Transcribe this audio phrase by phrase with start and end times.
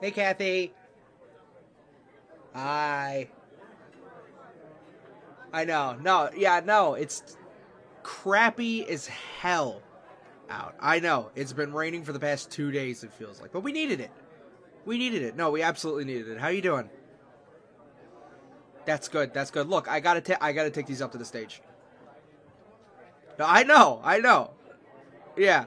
[0.00, 0.72] Hey, Kathy.
[2.54, 3.28] Hi.
[5.52, 5.96] I know.
[6.00, 6.94] No, yeah, no.
[6.94, 7.36] It's
[8.02, 9.82] crappy as hell
[10.48, 10.74] out.
[10.80, 11.30] I know.
[11.34, 13.52] It's been raining for the past two days, it feels like.
[13.52, 14.10] But we needed it.
[14.86, 15.36] We needed it.
[15.36, 16.38] No, we absolutely needed it.
[16.38, 16.88] How you doing?
[18.86, 19.34] That's good.
[19.34, 19.68] That's good.
[19.68, 21.60] Look, I gotta, ta- I gotta take these up to the stage.
[23.38, 24.00] No, I know.
[24.02, 24.52] I know.
[25.36, 25.66] Yeah.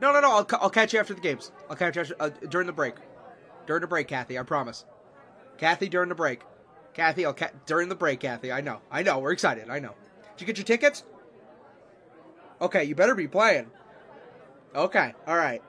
[0.00, 0.30] No, no, no.
[0.30, 1.52] I'll, ca- I'll catch you after the games.
[1.70, 2.94] I'll catch you after, uh, during the break.
[3.66, 4.38] During the break, Kathy.
[4.38, 4.84] I promise.
[5.58, 6.42] Kathy, during the break.
[6.94, 8.52] Kathy, I'll ca- during the break, Kathy.
[8.52, 8.80] I know.
[8.90, 9.18] I know.
[9.18, 9.68] We're excited.
[9.68, 9.94] I know.
[10.36, 11.04] Did you get your tickets?
[12.60, 13.70] Okay, you better be playing.
[14.74, 15.14] Okay.
[15.26, 15.62] All right.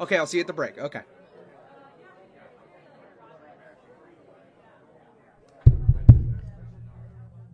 [0.00, 0.78] Okay, I'll see you at the break.
[0.78, 1.02] Okay.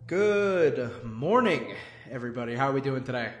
[0.07, 1.75] Good morning,
[2.09, 2.55] everybody.
[2.55, 3.31] How are we doing today?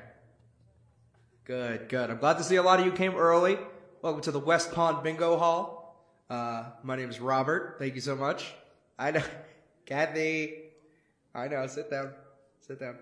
[1.45, 2.11] Good, good.
[2.11, 3.57] I'm glad to see a lot of you came early.
[4.03, 5.78] Welcome to the West Pond Bingo Hall.
[6.29, 7.77] Uh, my name is Robert.
[7.79, 8.53] Thank you so much.
[8.99, 9.23] I know,
[9.87, 10.57] Kathy.
[11.33, 11.65] I know.
[11.65, 12.11] Sit down.
[12.67, 12.97] Sit down.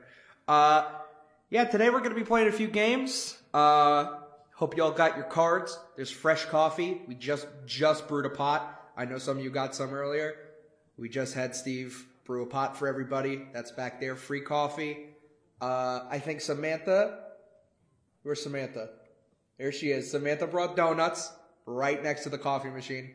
[0.48, 0.86] Uh,
[1.50, 3.38] yeah, today we're going to be playing a few games.
[3.54, 4.20] Uh,
[4.56, 5.78] hope you all got your cards.
[5.98, 7.02] There's fresh coffee.
[7.06, 8.92] We just just brewed a pot.
[8.96, 10.36] I know some of you got some earlier.
[10.98, 13.42] We just had Steve brew a pot for everybody.
[13.54, 14.16] That's back there.
[14.16, 15.10] Free coffee.
[15.60, 17.20] Uh, I think Samantha.
[18.24, 18.90] Where's Samantha?
[19.58, 20.12] There she is.
[20.12, 21.32] Samantha brought donuts
[21.68, 23.12] right next to the coffee machine.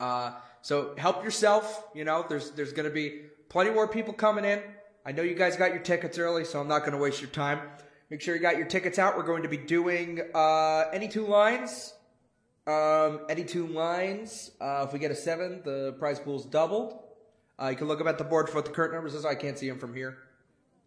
[0.00, 1.84] Uh, so help yourself.
[1.94, 4.60] You know, there's there's going to be plenty more people coming in.
[5.06, 7.30] I know you guys got your tickets early, so I'm not going to waste your
[7.30, 7.60] time.
[8.10, 9.16] Make sure you got your tickets out.
[9.16, 11.92] We're going to be doing uh, any two lines.
[12.66, 14.50] Um, any two lines.
[14.58, 16.98] Uh, if we get a seven, the prize pool's doubled.
[17.60, 19.26] Uh, you can look up at the board for what the current numbers is.
[19.26, 20.16] I can't see them from here.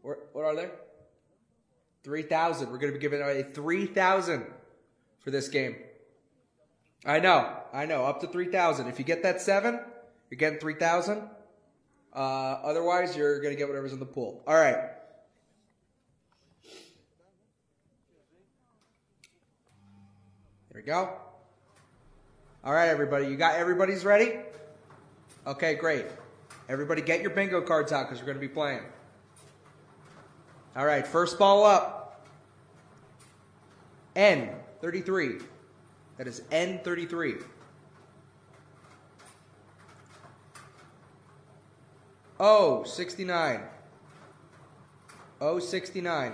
[0.02, 0.69] Where, what are they?
[2.03, 2.72] 3,000.
[2.72, 4.45] We're going to be giving away 3,000
[5.19, 5.75] for this game.
[7.06, 7.56] I know.
[7.73, 8.06] I know.
[8.06, 8.88] Up to 3,000.
[8.88, 9.80] If you get that seven,
[10.30, 11.22] you're getting 3,000.
[12.13, 14.44] Uh, otherwise, you're going to get whatever's in the pool.
[14.47, 14.78] All right.
[20.72, 21.12] There we go.
[22.63, 23.28] All right, everybody.
[23.28, 24.40] You got everybody's ready?
[25.46, 26.06] Okay, great.
[26.68, 28.81] Everybody get your bingo cards out because we're going to be playing.
[30.75, 32.28] All right, first ball up.
[34.16, 35.44] N33.
[36.17, 37.44] That is N33.
[42.39, 43.61] O 69.
[45.41, 46.33] O 69.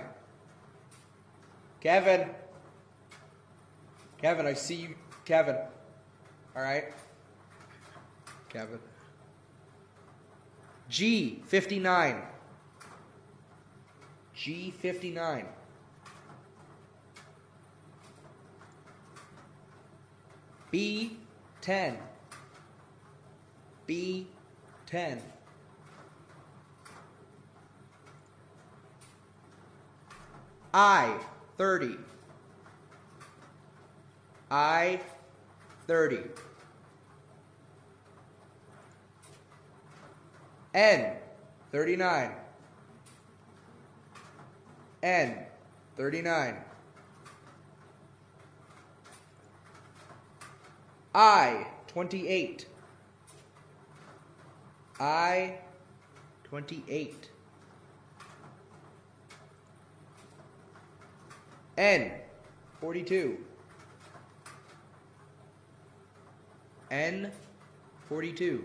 [1.80, 2.30] Kevin.
[4.18, 4.94] Kevin, I see you.
[5.24, 5.56] Kevin.
[6.56, 6.84] All right.
[8.48, 8.78] Kevin.
[10.88, 12.22] G 59.
[14.34, 15.46] G 59.
[20.74, 21.16] B
[21.60, 21.96] 10.
[23.86, 24.26] B
[24.86, 25.22] 10.
[30.72, 31.16] I
[31.58, 31.96] 30.
[34.50, 34.98] I
[35.86, 36.18] 30.
[40.74, 41.12] N
[41.70, 42.30] 39.
[45.04, 45.36] N
[45.96, 46.56] 39.
[51.14, 52.66] I 28.
[54.98, 55.58] I
[56.44, 57.30] 28.
[61.76, 62.10] N
[62.80, 63.38] 42.
[66.90, 67.30] N
[68.08, 68.64] 42.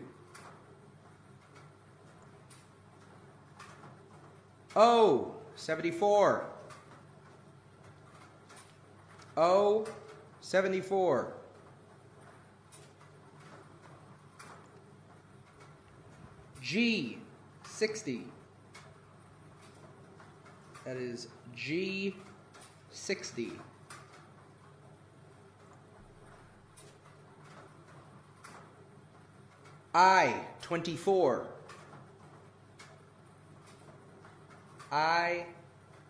[4.76, 6.46] O 74.
[9.38, 9.86] O
[10.42, 11.39] 74.
[16.69, 17.18] G
[17.63, 18.25] 60.
[20.85, 22.16] That is G
[22.92, 23.54] 60.
[29.95, 31.48] I 24.
[34.92, 35.45] I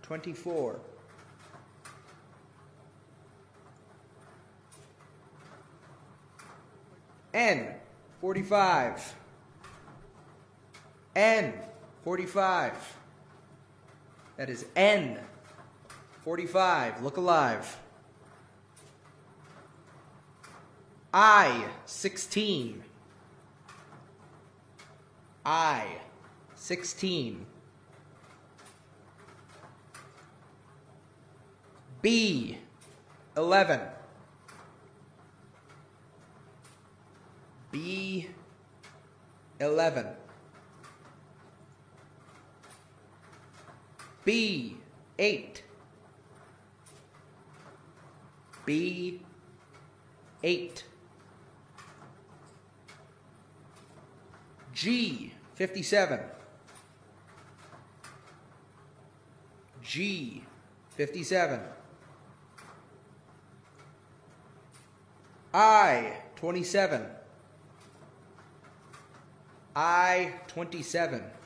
[0.01, 0.79] 24.
[7.33, 7.75] N
[8.19, 9.15] 45.
[11.15, 11.53] N
[12.03, 12.97] 45.
[14.37, 15.19] That is N
[16.23, 17.03] 45.
[17.03, 17.79] Look alive.
[21.13, 22.83] I 16.
[25.45, 25.85] I
[26.55, 27.45] 16.
[32.01, 32.57] B
[33.35, 33.81] 11.
[37.71, 38.29] B
[39.59, 40.07] 11.
[44.29, 44.77] B,
[45.17, 45.63] 8.
[48.63, 49.21] B,
[50.43, 50.83] 8.
[54.71, 56.19] G, 57.
[59.81, 60.43] G,
[60.95, 61.59] 57.
[65.55, 67.01] I, 27.
[69.75, 71.38] I, 27.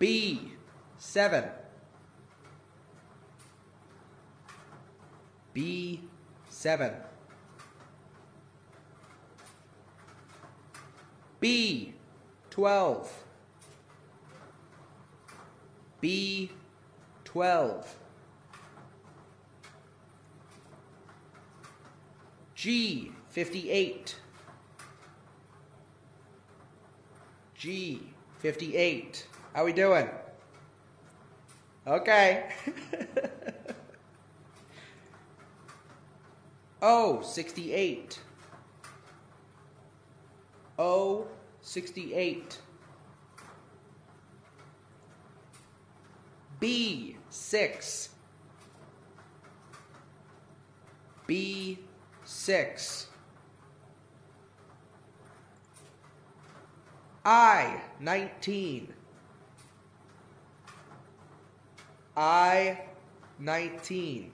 [0.00, 0.40] B,
[0.96, 1.44] 7.
[5.52, 6.00] B,
[6.48, 6.92] 7.
[11.38, 11.92] B,
[12.48, 13.10] 12.
[16.00, 16.50] B,
[17.24, 17.96] 12.
[22.54, 24.16] G, 58.
[27.54, 28.02] G,
[28.38, 29.26] 58.
[29.54, 30.08] How we doing?
[31.86, 32.50] Okay.
[36.82, 38.18] O, 68.
[40.78, 41.26] O,
[41.60, 42.58] 68.
[46.58, 48.08] B, 6.
[51.26, 51.78] B,
[52.24, 53.06] 6.
[57.26, 58.94] I, 19.
[62.16, 62.82] I,
[63.38, 64.32] 19.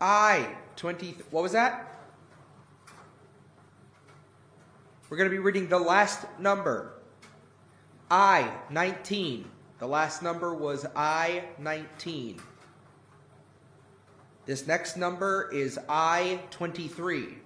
[0.00, 1.16] I, 20.
[1.30, 1.86] What was that?
[5.08, 6.92] We're going to be reading the last number.
[8.10, 9.50] I, 19.
[9.78, 12.40] The last number was I, 19.
[14.46, 17.38] This next number is I, 23.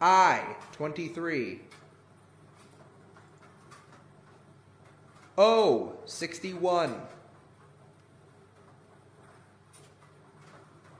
[0.00, 1.60] I, 23.
[5.36, 6.94] O, 61.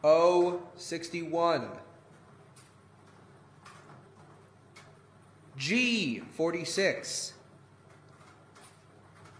[0.02, 1.68] O, 61.
[5.56, 7.32] G, 46.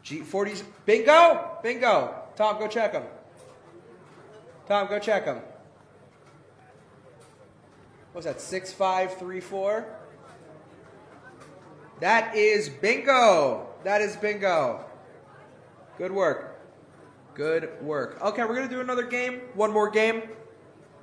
[0.03, 0.63] G, 40.
[0.87, 1.59] Bingo!
[1.63, 2.15] Bingo!
[2.37, 3.03] Tom, go check them.
[4.69, 5.41] Tom, go check them.
[8.13, 9.87] What's that, 6534?
[12.01, 13.74] That is bingo.
[13.85, 14.83] That is bingo.
[15.99, 16.59] Good work.
[17.35, 18.19] Good work.
[18.23, 19.43] Okay, we're going to do another game.
[19.53, 20.23] One more game.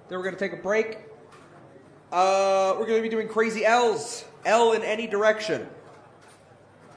[0.09, 0.97] Then we're going to take a break.
[2.11, 4.25] Uh, we're going to be doing crazy L's.
[4.45, 5.67] L in any direction.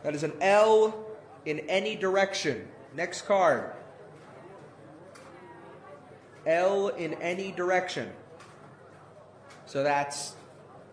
[0.02, 1.06] That is an L
[1.44, 2.66] in any direction.
[2.96, 3.70] Next card.
[6.46, 8.10] L in any direction.
[9.66, 10.34] So that's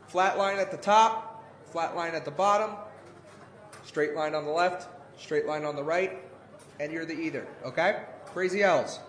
[0.07, 2.75] flat line at the top, flat line at the bottom,
[3.91, 4.87] straight line on the left,
[5.19, 6.23] straight line on the right,
[6.79, 7.45] and you're the either.
[7.65, 8.03] Okay?
[8.27, 9.01] Crazy L's.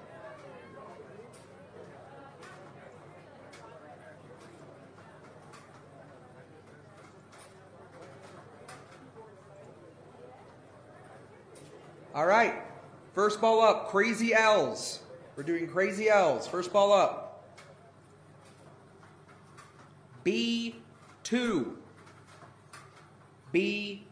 [12.12, 12.54] All right.
[13.14, 14.98] First ball up, crazy L's.
[15.36, 16.48] We're doing crazy L's.
[16.48, 17.46] First ball up.
[20.24, 20.74] B2.
[23.54, 24.11] B2.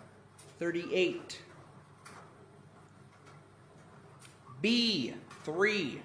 [0.61, 1.19] G46.
[1.21, 1.21] N38.
[4.61, 5.15] N38.
[5.45, 5.99] B3.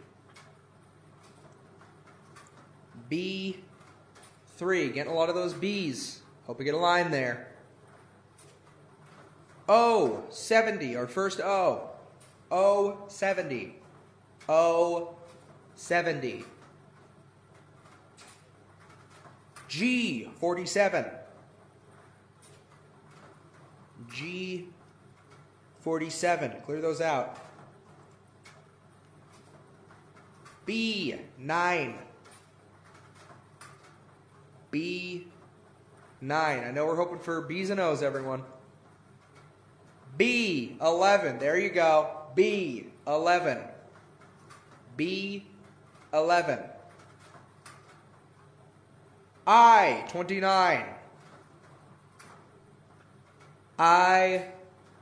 [4.58, 4.94] B3.
[4.94, 6.20] Getting a lot of those B's.
[6.46, 7.48] Hope we get a line there.
[9.68, 11.90] O, 70, our first O.
[12.50, 13.74] O, 70.
[14.48, 15.16] O,
[15.74, 16.44] 70.
[19.68, 21.04] G, 47.
[24.12, 24.68] G,
[25.80, 26.52] 47.
[26.64, 27.38] Clear those out.
[30.64, 31.98] B, 9.
[34.70, 35.26] B,
[36.20, 36.64] 9.
[36.64, 38.42] I know we're hoping for B's and O's, everyone.
[40.16, 41.38] B, 11.
[41.38, 42.10] There you go.
[42.34, 43.58] B, 11.
[44.96, 45.46] B,
[46.12, 46.58] 11.
[53.78, 54.46] I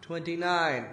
[0.03, 0.87] 29.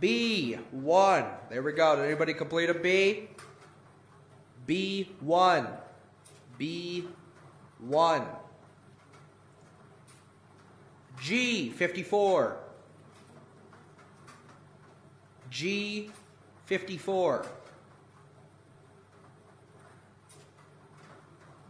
[0.00, 1.24] B 1.
[1.50, 1.96] There we go.
[1.96, 3.28] Did anybody complete a B?
[4.66, 5.68] B 1.
[6.58, 7.08] B
[7.80, 8.22] 1.
[11.20, 12.56] G 54.
[15.50, 16.10] G
[16.66, 17.46] 54.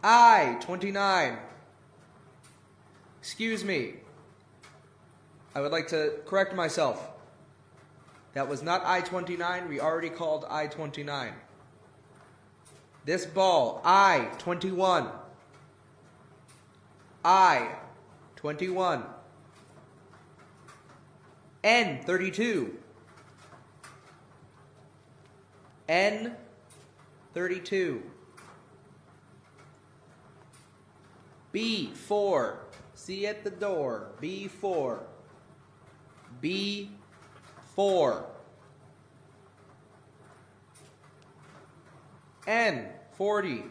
[0.03, 1.37] I 29.
[3.25, 3.95] Excuse me.
[5.55, 7.09] I would like to correct myself.
[8.35, 9.67] That was not I 29.
[9.67, 11.33] We already called I 29.
[13.03, 15.09] This ball, I 21.
[17.25, 17.69] I
[18.35, 19.03] 21.
[21.63, 22.77] N 32.
[25.89, 26.35] N
[27.33, 28.03] 32.
[31.51, 32.57] B4.
[32.95, 34.07] See at the door.
[34.21, 34.99] B4.
[36.41, 38.23] B4.
[42.47, 43.63] N40.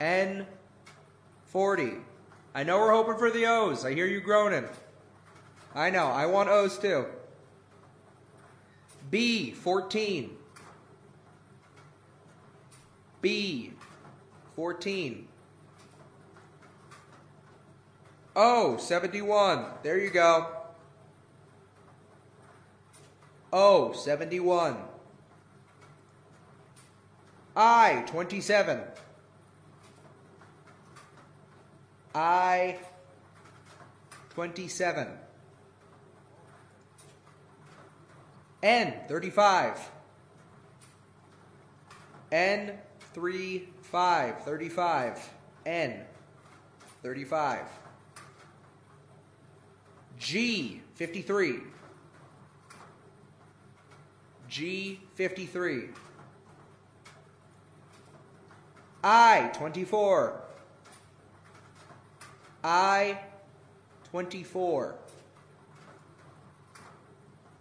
[0.00, 2.00] N40.
[2.54, 3.84] I know we're hoping for the O's.
[3.84, 4.64] I hear you groaning.
[5.74, 6.06] I know.
[6.06, 7.06] I want O's too.
[9.10, 10.30] B14.
[13.22, 15.24] B14.
[18.36, 19.64] Oh, 71.
[19.82, 20.48] There you go.
[23.52, 24.76] Oh, 71.
[27.56, 28.80] I, 27.
[32.14, 32.78] I,
[34.30, 35.08] 27.
[38.64, 39.90] N, 35.
[42.32, 42.72] N,
[43.12, 45.30] 3, 5, 35.
[45.66, 46.00] N,
[47.02, 47.83] 35.
[50.24, 51.60] G 53.
[54.48, 55.88] G 53.
[59.02, 60.40] I 24.
[62.64, 63.18] I
[64.12, 64.94] 24.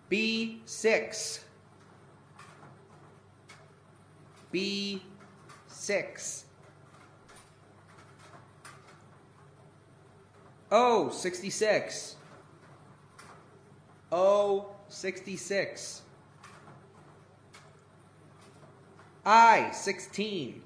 [0.07, 1.43] B 6.
[4.53, 5.03] B
[5.67, 6.45] 6.
[10.71, 12.15] O 66.
[14.15, 16.03] O 66.
[19.25, 20.61] I 16.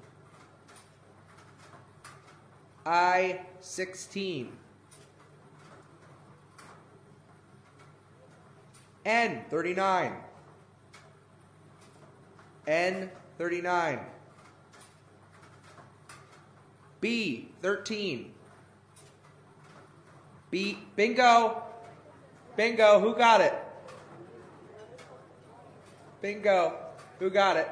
[2.84, 4.52] I 16.
[9.06, 10.12] N 39.
[12.66, 13.98] N 39.
[17.00, 18.30] B 13.
[20.50, 21.62] B bingo.
[22.58, 23.54] Bingo, who got it?
[26.20, 26.76] Bingo,
[27.20, 27.68] who got it?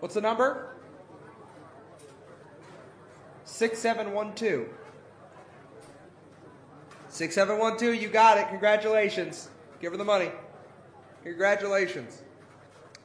[0.00, 0.74] What's the number?
[3.46, 4.66] 6712.
[7.08, 8.48] 6712, you got it.
[8.50, 9.48] Congratulations.
[9.80, 10.30] Give her the money.
[11.24, 12.20] Congratulations.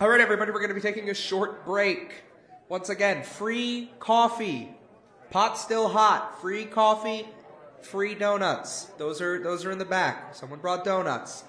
[0.01, 2.25] All right, everybody, we're going to be taking a short break.
[2.67, 4.75] Once again, free coffee.
[5.29, 6.41] Pot still hot.
[6.41, 7.25] Free coffee
[7.81, 8.85] free donuts.
[8.97, 10.35] Those are those are in the back.
[10.35, 11.43] Someone brought donuts.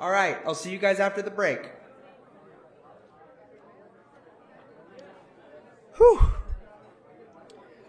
[0.00, 1.70] All right, I'll see you guys after the break.
[5.96, 6.20] Whew.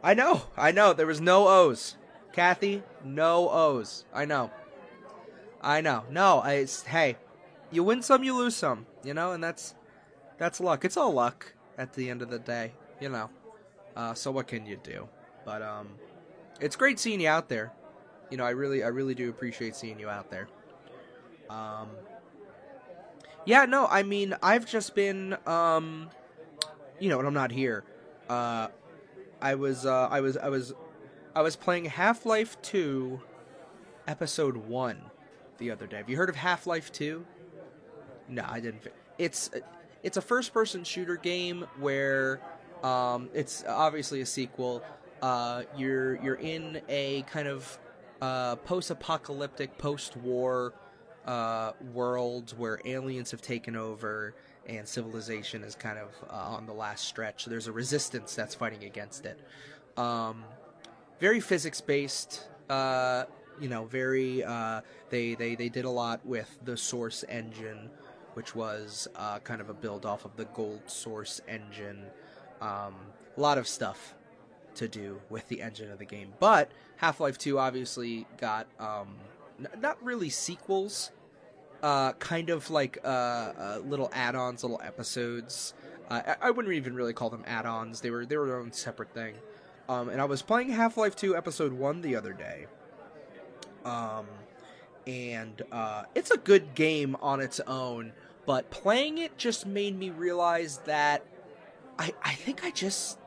[0.01, 0.93] I know, I know.
[0.93, 1.95] There was no O's.
[2.31, 4.05] Kathy, no O's.
[4.13, 4.49] I know.
[5.61, 6.03] I know.
[6.09, 7.17] No, I, hey,
[7.69, 8.85] you win some, you lose some.
[9.03, 9.75] You know, and that's
[10.37, 10.85] that's luck.
[10.85, 12.73] It's all luck at the end of the day.
[12.99, 13.29] You know.
[13.95, 15.07] Uh, so what can you do?
[15.45, 15.89] But um,
[16.59, 17.71] it's great seeing you out there.
[18.29, 20.47] You know, I really, I really do appreciate seeing you out there.
[21.49, 21.89] Um,
[23.45, 26.09] yeah, no, I mean, I've just been, um,
[26.99, 27.83] you know, when I'm not here,
[28.29, 28.67] uh,
[29.41, 30.73] I was, uh, I was, I was,
[31.33, 33.21] I was playing Half Life Two,
[34.07, 35.01] Episode One,
[35.57, 35.97] the other day.
[35.97, 37.25] Have you heard of Half Life Two?
[38.27, 38.83] No, I didn't.
[39.17, 39.49] It's,
[40.03, 42.41] it's a first-person shooter game where,
[42.83, 44.83] um, it's obviously a sequel
[45.21, 47.79] uh, you're you're in a kind of
[48.21, 50.73] uh, post-apocalyptic, post-war
[51.25, 54.33] uh, world where aliens have taken over
[54.67, 57.45] and civilization is kind of uh, on the last stretch.
[57.45, 59.39] There's a resistance that's fighting against it.
[59.97, 60.43] Um,
[61.19, 62.47] very physics-based.
[62.69, 63.25] Uh,
[63.59, 64.43] you know, very.
[64.43, 67.89] Uh, they they they did a lot with the Source engine
[68.35, 69.07] which was
[69.43, 72.05] kind of a build off of the Gold Source engine.
[72.61, 72.95] Um,
[73.35, 74.13] a lot of stuff
[74.79, 76.33] to do with the engine of the game.
[76.39, 79.15] But Half Life 2 obviously got um,
[79.59, 81.11] n- not really sequels,
[81.83, 85.73] uh, kind of like uh, uh, little add-ons, little episodes.
[86.09, 88.01] Uh, I-, I wouldn't even really call them add-ons.
[88.01, 89.35] They were they were their own separate thing.
[89.87, 92.67] Um, and I was playing Half Life 2 Episode 1 the other day.
[93.83, 94.27] Um,
[95.07, 98.13] and uh, it's a good game on its own,
[98.45, 101.25] but playing it just made me realize that
[101.97, 103.17] I, I think I just.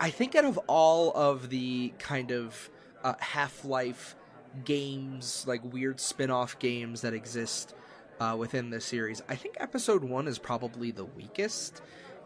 [0.00, 2.70] I, think out of all of the kind of
[3.02, 4.16] uh, Half Life
[4.64, 7.74] games, like weird spin off games that exist
[8.18, 11.82] uh, within the series, I think Episode 1 is probably the weakest.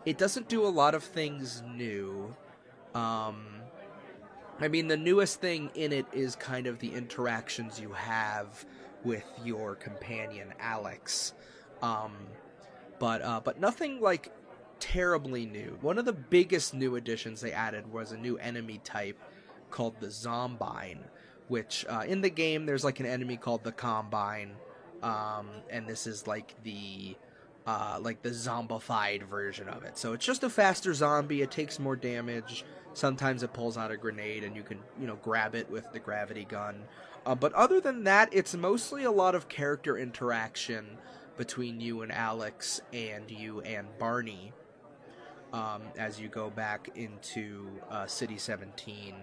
[0.07, 2.35] It doesn't do a lot of things new.
[2.95, 3.45] Um,
[4.61, 8.65] I mean, the newest thing in it is kind of the interactions you have
[9.05, 11.33] with your companion Alyx,
[11.83, 12.13] um,
[12.99, 14.33] but uh, but nothing like
[14.81, 15.79] terribly new.
[15.81, 19.19] One of the biggest new additions they added was a new enemy type
[19.71, 21.05] called the Zombine,
[21.49, 24.53] which uh, in the game there's like an enemy called the Combine,
[25.03, 27.17] um, and this is like the
[27.67, 29.99] uh, like the zombified version of it.
[29.99, 31.43] So it's just a faster zombie.
[31.43, 32.65] It takes more damage.
[32.95, 35.99] Sometimes it pulls out a grenade, and you can you know grab it with the
[35.99, 36.83] gravity gun.
[37.27, 40.97] Uh, but other than that, it's mostly a lot of character interaction
[41.37, 44.53] between you and Alyx and you and Barney
[45.53, 49.15] um, as you go back into uh, City 17.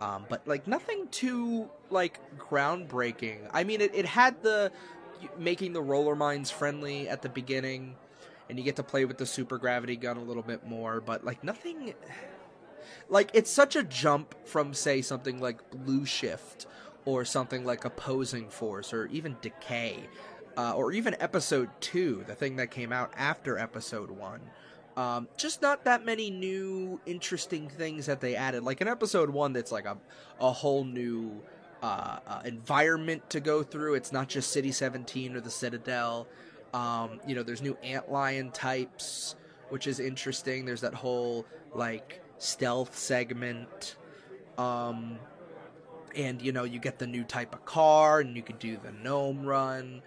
[0.00, 3.48] Um, but like nothing too like groundbreaking.
[3.52, 4.70] I mean, it, it had the
[5.38, 7.96] making the roller mines friendly at the beginning,
[8.48, 11.00] and you get to play with the super gravity gun a little bit more.
[11.00, 11.94] But like nothing,
[13.08, 16.66] like it's such a jump from say something like Blue Shift
[17.04, 20.08] or something like Opposing Force or even Decay.
[20.56, 24.40] Uh, or even episode 2, the thing that came out after episode 1.
[24.98, 28.64] Um, just not that many new interesting things that they added.
[28.64, 29.96] Like in episode one, that's like a
[30.40, 31.40] a whole new
[31.80, 33.94] uh, uh, environment to go through.
[33.94, 36.26] It's not just City 17 or the Citadel.
[36.74, 39.36] Um, you know, there's new antlion types,
[39.68, 40.64] which is interesting.
[40.64, 43.94] There's that whole like stealth segment.
[44.58, 45.20] Um,
[46.16, 48.90] and you know, you get the new type of car, and you can do the
[48.90, 50.02] gnome run.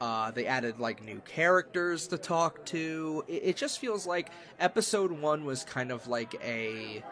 [0.00, 3.24] Uh, they added like new characters to talk to.
[3.28, 4.30] It, it, just feels like
[4.60, 7.02] episode one was kind of like a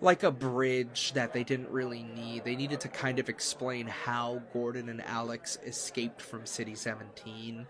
[0.00, 2.44] like a bridge that they didn't really need.
[2.44, 7.66] They needed to kind of explain how Gordon and Alyx escaped from City 17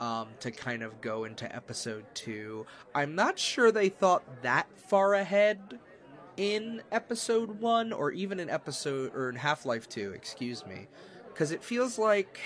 [0.00, 2.66] um, to kind of go into episode two.
[2.94, 5.78] I'm not sure they thought that far ahead
[6.36, 10.86] in episode one or even in episode or in Half Life 2, excuse me.
[11.28, 12.40] Because it feels like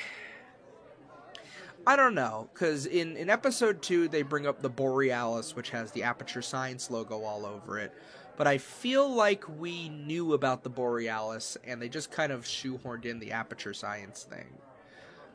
[1.86, 5.90] I don't know, because in, in episode two, they bring up the Borealis, which has
[5.90, 7.92] the Aperture Science logo all over it.
[8.36, 13.04] But I feel like we knew about the Borealis, and they just kind of shoehorned
[13.04, 14.46] in the Aperture Science thing.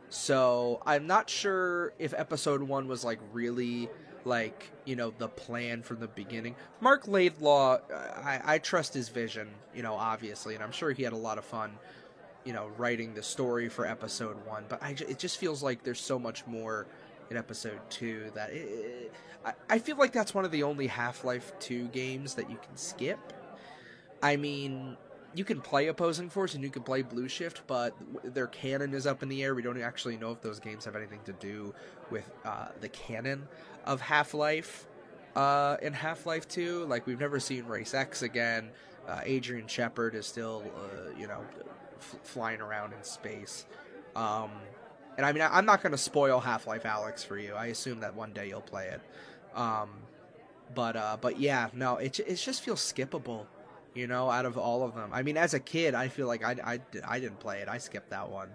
[0.10, 3.90] So I'm not sure if episode one was like really
[4.24, 6.56] like you know the plan from the beginning.
[6.80, 11.14] Marc Laidlaw, I, I trust his vision, you know, obviously, and I'm sure he had
[11.14, 11.74] a lot of fun
[12.48, 16.00] you know, writing the story for episode one, but I, it just feels like there's
[16.00, 16.88] so much more
[17.30, 19.12] in episode two that it,
[19.46, 22.56] I, I feel like that's one of the only Half Life 2 games that you
[22.56, 23.20] can skip.
[24.24, 24.96] I mean,
[25.36, 29.06] you can play Opposing Force and you can play Blue Shift, but their canon is
[29.06, 29.54] up in the air.
[29.54, 31.76] We don't actually know if those games have anything to do
[32.10, 33.46] with uh, the canon
[33.86, 34.88] of Half Life
[35.36, 36.86] uh, in Half Life 2.
[36.86, 38.70] Like, we've never seen Race X again.
[39.06, 41.42] Uh, Adrian Shepard is still, uh, you know,
[42.00, 43.66] f- flying around in space.
[44.16, 44.52] Um,
[45.18, 47.54] and I mean, I, am not going to spoil Half Life Alyx for you.
[47.54, 49.02] I assume that one day you'll play it.
[49.58, 49.90] Um,
[50.76, 53.46] but uh, but yeah, no, it it just feels skippable,
[53.94, 55.10] you know, out of all of them.
[55.14, 57.68] I mean, as a kid, I feel like I I, I didn't play it.
[57.68, 58.50] I skipped that one.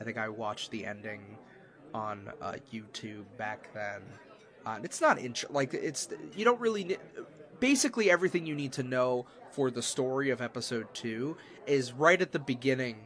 [0.00, 1.36] I think I watched the ending
[1.92, 4.02] on uh, YouTube back then.
[4.64, 6.98] Uh, it's not int- like it's you don't really
[7.60, 12.32] basically everything you need to know for the story of episode 2 is right at
[12.32, 12.96] the beginning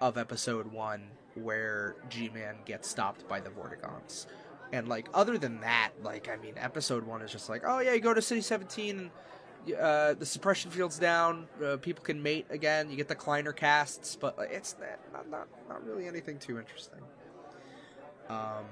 [0.00, 1.02] of episode 1
[1.34, 4.26] where G-Man gets stopped by the Vortigaunts.
[4.72, 7.92] And like other than that, like I mean episode 1 is just like, oh yeah,
[7.92, 9.10] you go to City 17
[9.78, 11.46] uh, the suppression field's down.
[11.64, 12.90] Uh, people can mate again.
[12.90, 14.76] You get the Kleiner casts, but it's
[15.12, 17.00] not not not really anything too interesting.
[18.28, 18.64] Um,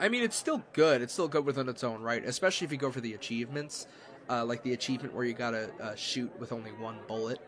[0.00, 1.02] I mean, it's still good.
[1.02, 3.86] It's still good within its own right, especially if you go for the achievements,
[4.28, 7.38] uh, like the achievement where you gotta uh, shoot with only one bullet,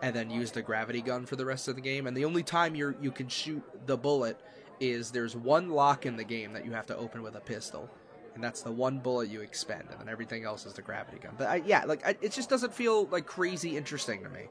[0.00, 2.06] and then use the gravity gun for the rest of the game.
[2.06, 4.40] And the only time you you can shoot the bullet
[4.80, 7.90] is there's one lock in the game that you have to open with a pistol,
[8.34, 11.34] and that's the one bullet you expend, and then everything else is the gravity gun.
[11.36, 14.46] But I, yeah, like I, it just doesn't feel like crazy interesting to me.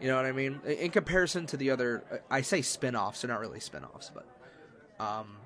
[0.00, 0.60] You know what I mean?
[0.66, 4.26] In comparison to the other, I say spin-offs, they're not really spin-offs, but
[5.02, 5.38] um.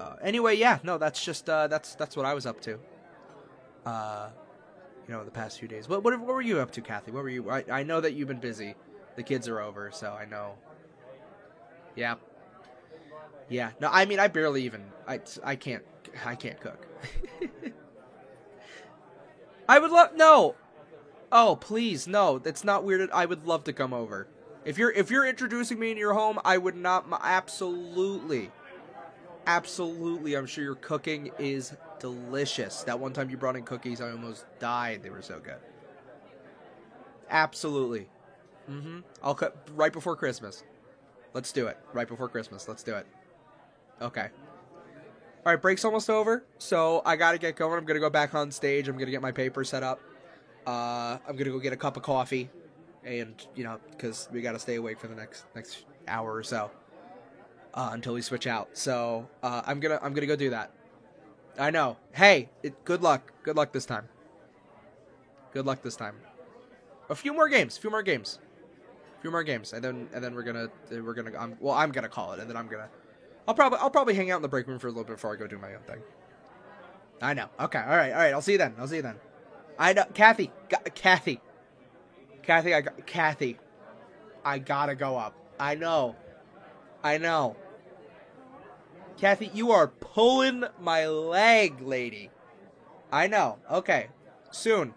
[0.00, 2.78] Uh, anyway, yeah, no, that's just uh, that's that's what I was up to.
[3.86, 4.30] Uh,
[5.06, 5.88] you know, the past few days.
[5.88, 7.10] What what, what were you up to, Kathy?
[7.10, 7.50] What were you?
[7.50, 8.74] I, I know that you've been busy.
[9.16, 10.54] The kids are over, so I know.
[11.94, 12.14] Yeah.
[13.48, 13.70] Yeah.
[13.80, 14.84] No, I mean, I barely even.
[15.06, 15.84] I I can't.
[16.24, 16.86] I can't cook.
[19.68, 20.54] I would love no.
[21.30, 23.10] Oh please no, that's not weird.
[23.10, 24.28] I would love to come over.
[24.64, 28.50] If you're if you're introducing me in your home, I would not absolutely,
[29.46, 30.34] absolutely.
[30.34, 32.82] I'm sure your cooking is delicious.
[32.82, 35.02] That one time you brought in cookies, I almost died.
[35.02, 35.58] They were so good.
[37.30, 38.08] Absolutely.
[38.70, 39.00] Mm-hmm.
[39.22, 40.64] I'll cut right before Christmas.
[41.34, 41.78] Let's do it.
[41.92, 42.68] Right before Christmas.
[42.68, 43.06] Let's do it.
[44.00, 44.28] Okay.
[45.44, 47.76] All right, break's almost over, so I gotta get going.
[47.76, 48.86] I'm gonna go back on stage.
[48.86, 50.00] I'm gonna get my paper set up.
[50.64, 52.48] Uh, I'm gonna go get a cup of coffee,
[53.02, 56.70] and you know, because we gotta stay awake for the next next hour or so
[57.74, 58.70] uh, until we switch out.
[58.72, 60.72] So uh, I'm gonna I'm gonna go do that.
[61.58, 61.96] I know.
[62.12, 63.32] Hey, it, good luck.
[63.42, 64.08] Good luck this time.
[65.52, 66.16] Good luck this time.
[67.10, 67.76] A few more games.
[67.76, 68.38] A few more games.
[69.18, 71.36] A few more games, and then and then we're gonna we're gonna.
[71.38, 72.88] I'm, well, I'm gonna call it, and then I'm gonna.
[73.46, 75.32] I'll probably I'll probably hang out in the break room for a little bit before
[75.32, 76.02] I go do my own thing.
[77.20, 77.48] I know.
[77.60, 77.78] Okay.
[77.78, 78.12] All right.
[78.12, 78.32] All right.
[78.32, 78.74] I'll see you then.
[78.78, 79.16] I'll see you then.
[79.78, 80.04] I know.
[80.12, 80.50] Kathy.
[80.94, 81.40] Kathy.
[82.42, 82.74] Kathy.
[82.74, 83.58] I got Kathy.
[84.44, 85.34] I gotta go up.
[85.60, 86.16] I know.
[87.02, 87.56] I know.
[89.18, 92.30] Kathy, you are pulling my leg, lady.
[93.12, 93.58] I know.
[93.70, 94.08] Okay.
[94.50, 94.94] Soon.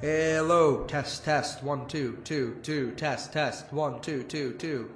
[0.00, 4.88] Hello, test, test, one, two, two, two, test, test, one, two, two, two,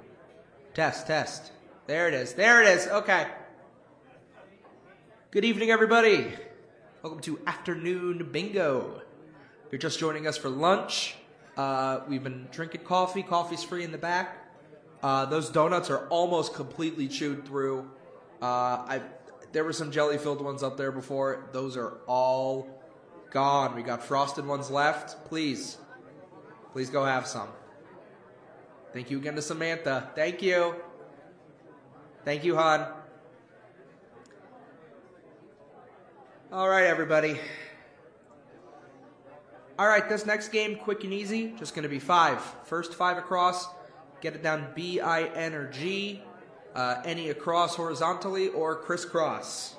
[0.73, 1.51] test, test.
[1.87, 3.27] There it is, there it is, okay.
[5.29, 6.31] Good evening, everybody.
[7.01, 9.01] Welcome to Afternoon Bingo.
[9.65, 11.17] If you're just joining us for lunch,
[11.57, 13.23] uh, we've been drinking coffee.
[13.23, 14.37] Coffee's free in the back.
[15.03, 17.91] Uh, those donuts are almost completely chewed through.
[18.41, 18.45] Uh,
[18.87, 19.01] I
[19.51, 21.49] there were some jelly filled ones up there before.
[21.51, 22.82] Those are all
[23.33, 23.75] Gone.
[23.75, 25.25] We got frosted ones left.
[25.25, 25.77] Please.
[26.71, 27.49] Please go have some.
[28.93, 30.11] Thank you again to Samantha.
[30.15, 30.75] Thank you.
[32.23, 32.87] Thank you, hon.
[36.51, 37.39] All right, everybody.
[39.79, 42.39] All right, this next game, quick and easy, just going to be five.
[42.65, 43.67] First five across,
[44.21, 46.21] get it down B, I, N, or G.
[46.75, 49.75] Uh, any across horizontally or crisscross.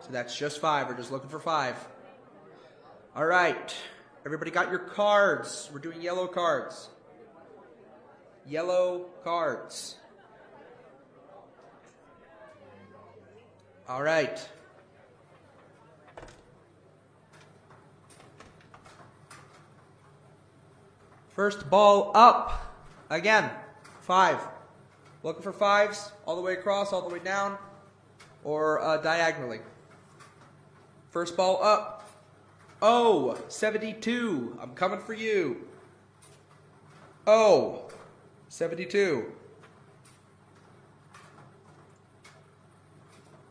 [0.00, 0.88] So that's just five.
[0.88, 1.76] We're just looking for five.
[3.14, 3.76] All right.
[4.24, 5.68] Everybody got your cards.
[5.70, 6.88] We're doing yellow cards.
[8.46, 9.96] Yellow cards.
[13.86, 14.48] All right.
[21.34, 22.74] First ball up.
[23.10, 23.50] Again,
[24.00, 24.38] five.
[25.22, 27.58] Looking for fives all the way across, all the way down,
[28.42, 29.60] or uh, diagonally.
[31.10, 31.91] First ball up.
[32.84, 34.58] Oh, 72.
[34.60, 35.68] I'm coming for you.
[37.28, 37.88] Oh,
[38.48, 39.32] 72.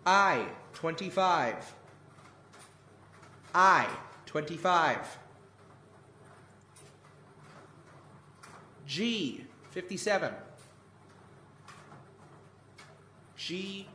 [0.06, 1.76] I, 25.
[3.56, 3.88] I,
[4.26, 5.18] 25.
[8.86, 10.34] G, 57.
[13.38, 13.88] G,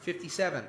[0.00, 0.64] 57.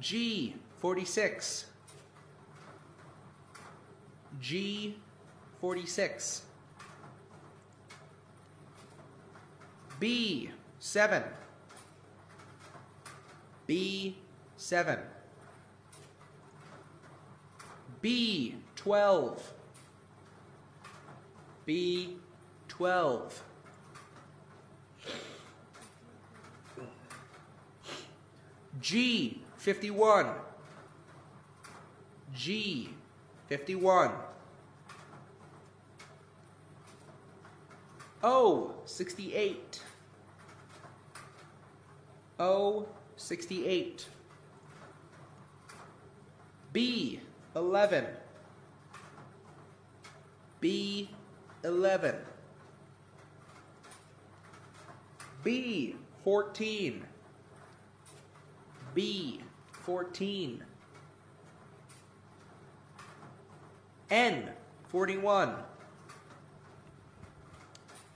[0.00, 1.66] G, 46.
[4.40, 4.96] G,
[5.60, 6.42] 46.
[9.98, 11.22] B, 7.
[13.66, 14.16] B,
[14.56, 14.98] 7.
[18.00, 19.52] B, 12.
[21.66, 22.16] B,
[22.68, 23.42] 12.
[28.80, 30.28] G, 51.
[32.32, 32.90] G,
[33.48, 34.12] 51.
[38.22, 39.82] O, 68.
[42.38, 44.08] O, 68.
[46.72, 47.20] B,
[47.54, 48.06] 11.
[50.60, 51.10] B,
[51.64, 52.14] 11.
[55.42, 57.02] B 14.
[58.94, 59.40] B
[59.88, 60.62] 14.
[64.10, 64.50] N
[64.90, 65.54] 41.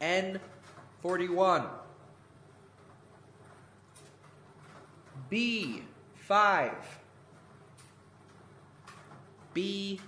[0.03, 0.41] N
[1.01, 1.65] 41.
[5.31, 5.83] B
[6.17, 6.73] 5.
[9.55, 9.99] B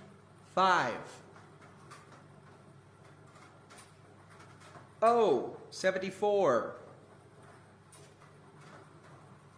[0.53, 0.93] 5.
[5.01, 6.75] O 74.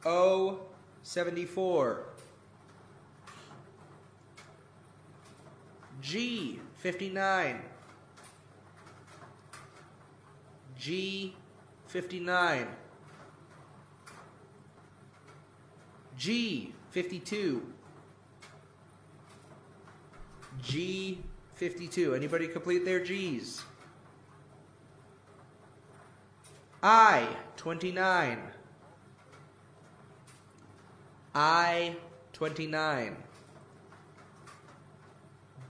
[0.06, 0.67] O
[1.08, 2.04] 74.
[6.02, 7.62] G 59.
[10.78, 11.34] G
[11.88, 12.68] 59.
[16.18, 17.74] G 52.
[20.62, 21.24] G
[21.56, 22.16] 52.
[22.16, 23.64] Anybody complete their G's?
[26.84, 28.57] I 29.
[31.40, 31.96] I
[32.34, 33.16] 29.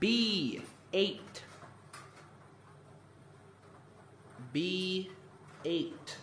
[0.00, 0.62] B
[0.94, 1.42] 8.
[4.50, 5.10] B
[5.66, 6.16] 8.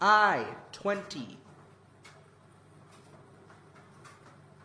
[0.00, 1.38] I 20.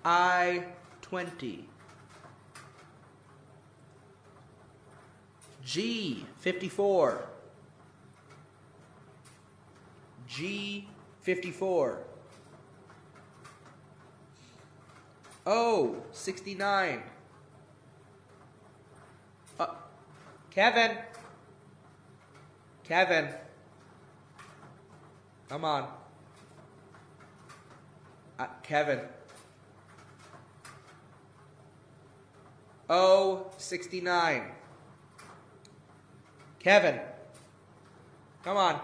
[0.03, 0.63] I
[1.03, 1.69] 20.
[5.63, 7.27] G 54.
[10.27, 10.87] G
[11.21, 12.14] 54.
[15.45, 17.03] O 69.
[19.59, 19.67] Uh,
[20.49, 20.97] Kevin.
[22.83, 23.29] Kevin.
[25.47, 25.87] Come on.
[28.39, 28.99] Uh, Kevin.
[32.89, 34.51] O 69.
[36.59, 36.99] Kevin.
[38.43, 38.81] Come on.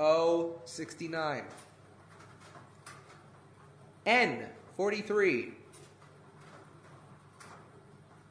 [0.00, 1.44] O 69.
[4.04, 5.52] N 43.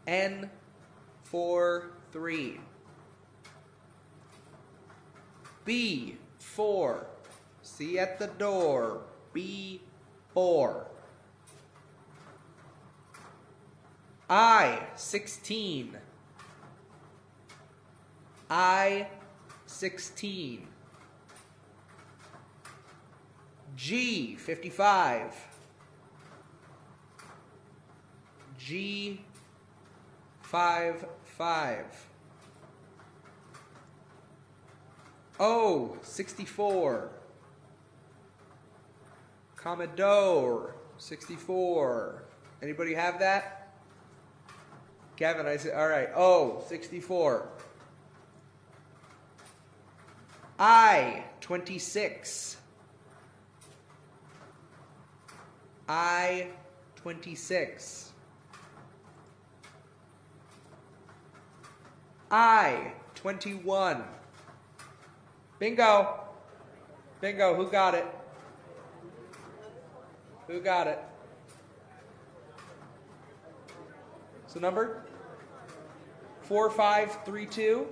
[0.08, 0.50] N
[1.24, 2.60] 43.
[5.64, 7.08] B 4.
[7.62, 9.02] See at the door.
[9.32, 9.82] B
[10.34, 10.88] 4.
[14.30, 15.98] I 16.
[18.50, 19.08] I
[19.66, 20.68] 16.
[23.76, 25.51] G 55.
[28.66, 29.22] G
[30.42, 32.08] 5 5.
[35.40, 37.10] O 64.
[39.56, 42.24] Commodore 64.
[42.62, 43.74] Anybody have that?
[45.16, 46.10] Kevin, I said, all right.
[46.16, 47.48] O 64.
[50.60, 52.58] I 26.
[55.90, 56.48] I
[56.98, 58.11] 26.
[62.32, 64.04] I 21.
[65.60, 66.20] Bingo.
[67.20, 67.54] Bingo.
[67.56, 68.06] Who got it?
[70.48, 71.00] Who got it?
[74.48, 75.04] So number
[76.44, 77.88] 4532.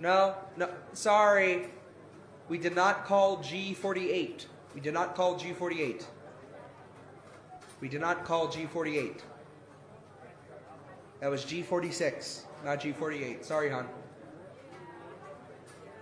[0.00, 1.68] No, no, sorry.
[2.48, 4.46] We did not call G48.
[4.74, 6.04] We did not call G48.
[7.80, 9.20] We did not call G48.
[11.20, 13.44] That was G46, not G48.
[13.44, 13.86] Sorry, hon.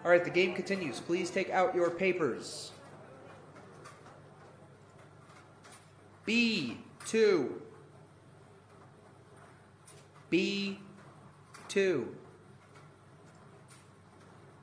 [0.05, 1.01] All right, the game continues.
[1.01, 2.73] Please take out your papers.
[6.27, 7.51] B2.
[10.31, 10.77] B2.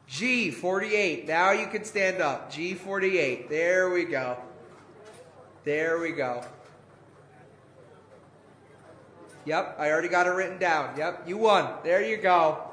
[0.10, 1.28] G48.
[1.28, 2.52] Now you can stand up.
[2.52, 3.50] G48.
[3.50, 4.38] There we go.
[5.64, 6.46] There we go.
[9.46, 10.98] Yep, I already got it written down.
[10.98, 11.74] Yep, you won.
[11.84, 12.64] There you go.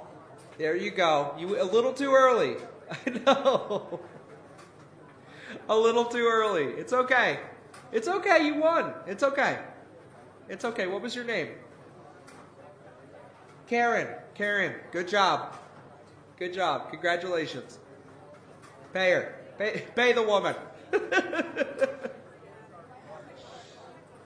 [0.59, 1.35] There you go.
[1.39, 2.57] You a little too early.
[2.91, 4.01] I know.
[5.69, 6.65] A little too early.
[6.65, 7.41] It's okay.
[7.93, 8.47] It's okay.
[8.47, 8.95] You won.
[9.07, 9.59] It's okay.
[10.49, 10.87] It's okay.
[10.87, 11.49] What was your name?
[13.67, 14.09] Karen.
[14.35, 14.75] Karen.
[14.91, 15.57] Good job.
[16.39, 16.91] Good job.
[16.91, 17.79] Congratulations.
[18.93, 19.35] Pay her.
[19.59, 20.55] Pay, pay the woman.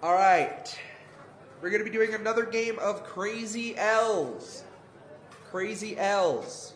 [0.02, 0.78] All right.
[1.66, 4.62] We're going to be doing another game of Crazy L's.
[5.50, 6.74] Crazy L's.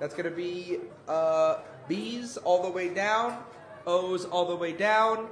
[0.00, 3.40] That's going to be uh, B's all the way down,
[3.86, 5.28] O's all the way down,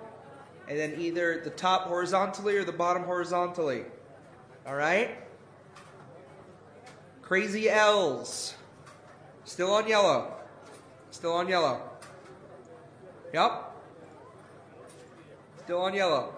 [0.69, 3.83] and then either the top horizontally or the bottom horizontally.
[4.69, 5.19] All right?
[7.23, 8.55] Crazy L's.
[9.43, 10.33] Still on yellow.
[11.11, 11.83] Still on yellow.
[13.35, 13.73] Yep.
[15.65, 16.36] Still on yellow.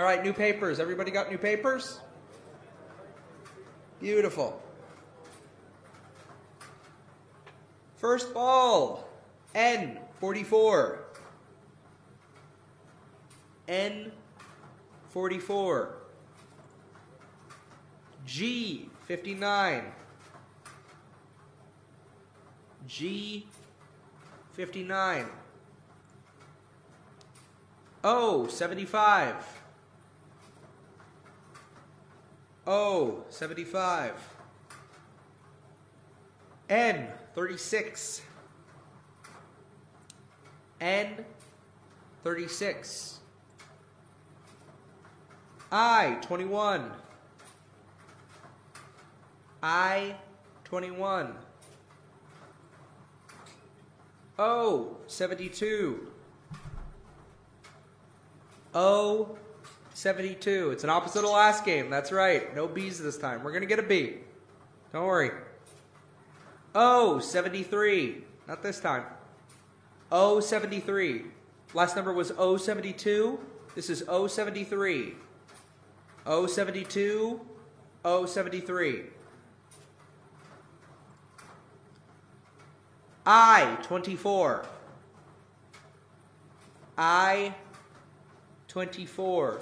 [0.00, 0.80] All right, new papers.
[0.80, 2.00] Everybody got new papers?
[4.00, 4.58] Beautiful.
[7.96, 9.06] First ball,
[9.54, 11.00] N44.
[13.68, 15.88] N44.
[18.26, 19.84] G59.
[22.88, 25.26] G59.
[28.02, 29.59] O75.
[32.72, 34.14] O, 75.
[36.68, 38.22] N, 36.
[40.80, 41.24] N,
[42.22, 43.18] 36.
[45.72, 46.92] I, 21.
[49.60, 50.14] I,
[50.62, 51.34] 21.
[54.38, 55.96] O, 72.
[58.72, 59.36] O,
[60.00, 60.70] 72.
[60.70, 61.90] It's an opposite of last game.
[61.90, 62.56] That's right.
[62.56, 63.44] No B's this time.
[63.44, 64.14] We're going to get a B.
[64.94, 65.30] Don't worry.
[66.74, 68.24] O, 73.
[68.48, 69.04] Not this time.
[70.10, 71.24] O, 73.
[71.74, 73.38] Last number was O, 72.
[73.74, 75.16] This is O, 73.
[76.24, 77.38] O, 72.
[78.02, 79.02] O, 73.
[83.26, 84.64] I, 24.
[86.96, 87.54] I,
[88.66, 89.60] 24.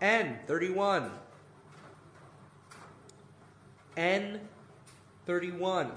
[0.00, 1.10] N, 31.
[3.96, 4.40] N,
[5.26, 5.90] 31.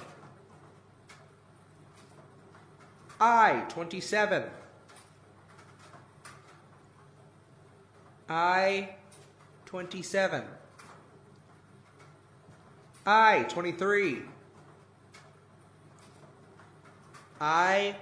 [3.20, 4.44] I, 27.
[8.28, 8.90] I,
[9.66, 10.44] 27.
[13.06, 14.22] I, 23.
[17.40, 17.96] I,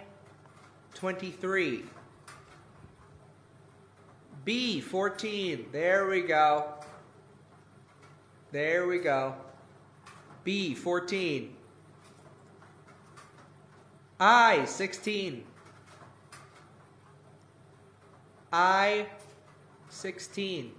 [0.94, 1.84] 23.
[4.50, 5.68] B, 14.
[5.72, 6.74] There we go.
[8.52, 9.36] There we go.
[10.44, 11.56] B, 14.
[14.20, 15.44] I, 16.
[18.52, 19.06] I,
[19.90, 20.72] 16.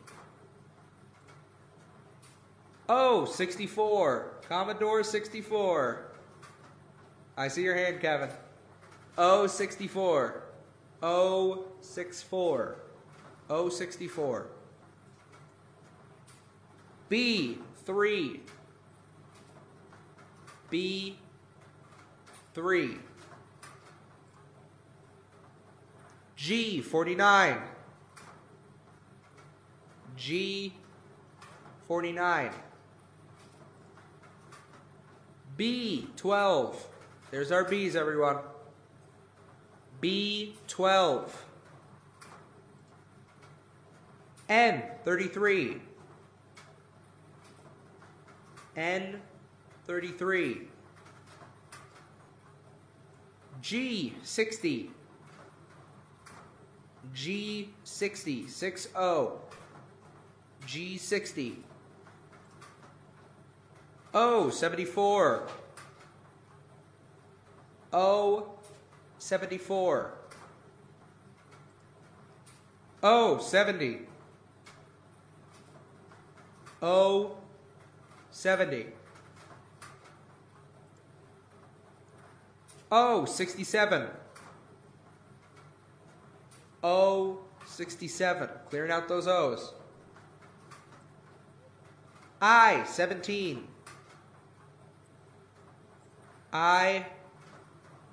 [2.89, 4.33] O, 64.
[4.49, 6.11] Commodore 64.
[7.37, 8.31] I see your hand, Kevin.
[9.17, 10.43] O, 64.
[11.05, 12.90] O, 64.
[13.51, 14.47] O, 64.
[17.09, 18.41] B, 3.
[20.71, 21.19] B,
[22.55, 22.97] 3.
[26.37, 27.59] G, 49.
[30.17, 30.73] G,
[31.89, 32.51] 49.
[35.57, 36.87] B, 12.
[37.33, 38.37] There's our B's, everyone.
[40.01, 41.29] B12.
[44.51, 45.81] N, 33.
[48.77, 49.21] N,
[49.87, 50.69] 33.
[53.63, 54.91] G, 60.
[57.15, 58.49] G, 60.
[58.49, 59.41] 6 0.
[60.67, 61.65] G, 60.
[64.13, 65.47] O, 74.
[67.93, 68.59] O,
[69.19, 70.13] 74.
[73.01, 74.10] O, 70.
[76.83, 77.37] O,
[78.31, 78.87] 70.
[82.91, 84.09] O, 67.
[86.83, 88.49] O, 67.
[88.71, 89.75] Clearing out those O's.
[92.41, 93.69] I, 17.
[96.53, 97.07] I,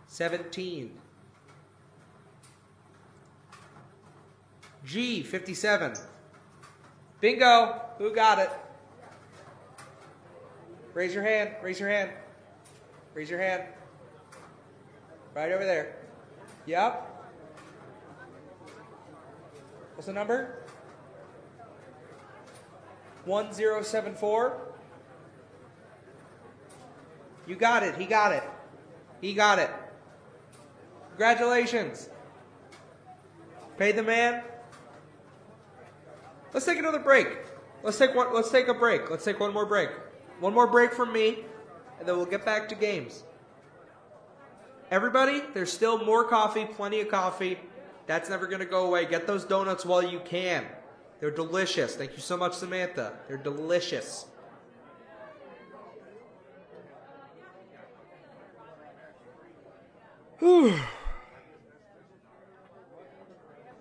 [0.07, 0.91] 17.
[4.83, 6.16] G, 57.
[7.19, 7.81] Bingo.
[7.97, 8.49] Who got it?
[10.93, 11.51] Raise your hand.
[11.61, 12.11] Raise your hand.
[13.13, 13.63] Raise your hand.
[15.35, 15.97] Right over there.
[16.65, 17.13] Yep.
[19.95, 20.63] What's the number?
[23.25, 24.61] 1074.
[27.47, 27.95] You got it.
[27.95, 28.43] He got it.
[29.21, 29.69] He got it.
[31.09, 32.09] Congratulations.
[33.77, 34.43] Pay the man.
[36.53, 37.27] Let's take another break.
[37.83, 39.09] Let's take one let's take a break.
[39.09, 39.89] Let's take one more break.
[40.39, 41.45] One more break from me,
[41.99, 43.23] and then we'll get back to games.
[44.89, 47.59] Everybody, there's still more coffee, plenty of coffee.
[48.05, 49.05] That's never going to go away.
[49.05, 50.65] Get those donuts while you can.
[51.19, 51.95] They're delicious.
[51.95, 53.13] Thank you so much, Samantha.
[53.27, 54.27] They're delicious.
[60.39, 60.79] Whew.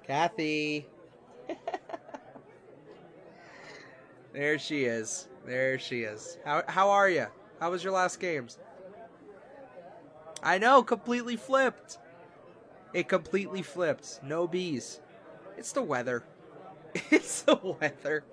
[0.06, 0.86] Kathy.
[4.36, 5.28] there she is.
[5.46, 6.36] There she is.
[6.44, 7.26] How how are you?
[7.58, 8.58] How was your last games?
[10.42, 11.98] I know, completely flipped.
[12.92, 14.20] It completely flipped.
[14.22, 15.00] No bees.
[15.56, 16.22] It's the weather.
[17.10, 18.24] It's the weather.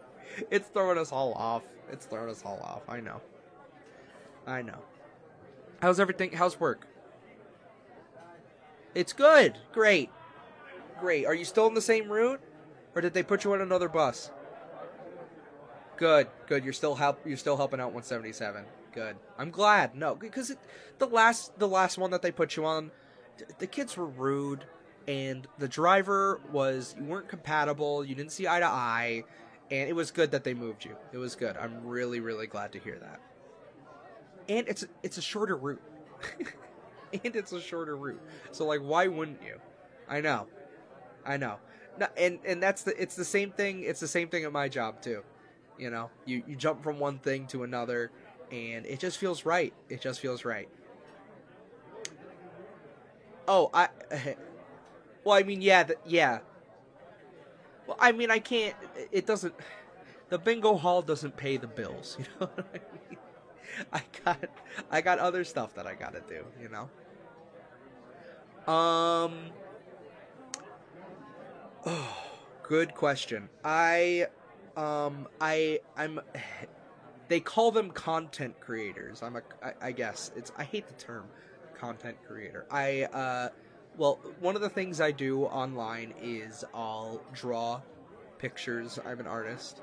[0.51, 1.64] It's throwing us all off.
[1.91, 2.82] It's throwing us all off.
[2.89, 3.22] I know.
[4.45, 4.80] I know.
[5.82, 6.32] How's everything?
[6.34, 6.88] How's work?
[8.93, 9.58] It's good.
[9.74, 10.10] Great.
[10.99, 11.26] Great.
[11.26, 12.41] Are you still in the same route?
[12.95, 14.32] Or did they put you on another bus?
[15.98, 16.28] Good.
[16.48, 16.64] Good.
[16.64, 18.66] You're still help you're still helping out 177.
[18.94, 19.16] Good.
[19.38, 19.96] I'm glad.
[19.96, 20.56] No, because
[21.00, 22.91] the last the last one that they put you on,
[23.60, 24.66] the kids were rude
[25.08, 29.24] and the driver was you weren't compatible, you didn't see eye to eye,
[29.72, 30.96] and it was good that they moved you.
[31.12, 31.58] It was good.
[31.58, 33.20] I'm really really glad to hear that.
[34.48, 35.82] And it's it's a shorter route.
[37.24, 38.22] and it's a shorter route.
[38.52, 39.60] So like why wouldn't you?
[40.08, 40.48] I know.
[41.26, 41.58] I know.
[42.00, 44.70] No, and and that's the it's the same thing it's the same thing at my
[44.70, 45.24] job too.
[45.78, 48.11] You know, you you jump from one thing to another
[48.51, 49.74] and it just feels right.
[49.89, 50.69] It just feels right.
[53.47, 53.89] Oh, I
[55.24, 56.39] Well, I mean, yeah, yeah.
[57.88, 58.76] Well, I mean, I can't.
[59.11, 59.53] It doesn't.
[60.30, 62.17] The bingo hall doesn't pay the bills.
[62.19, 63.19] You know what I mean?
[63.91, 64.49] I got,
[64.91, 66.45] I got other stuff that I got to do.
[66.61, 66.89] You know.
[68.71, 69.51] Um.
[71.86, 72.17] Oh,
[72.63, 73.49] good question.
[73.63, 74.28] I,
[74.78, 76.19] um, I, I'm.
[77.30, 79.24] They call them content creators.
[79.24, 79.41] I'm a.
[79.63, 80.51] I, I guess it's.
[80.57, 81.26] I hate the term,
[81.80, 82.65] content creator.
[82.69, 83.03] I.
[83.03, 83.49] uh
[83.97, 87.82] well, one of the things I do online is I'll draw
[88.39, 88.97] pictures.
[89.05, 89.82] I'm an artist,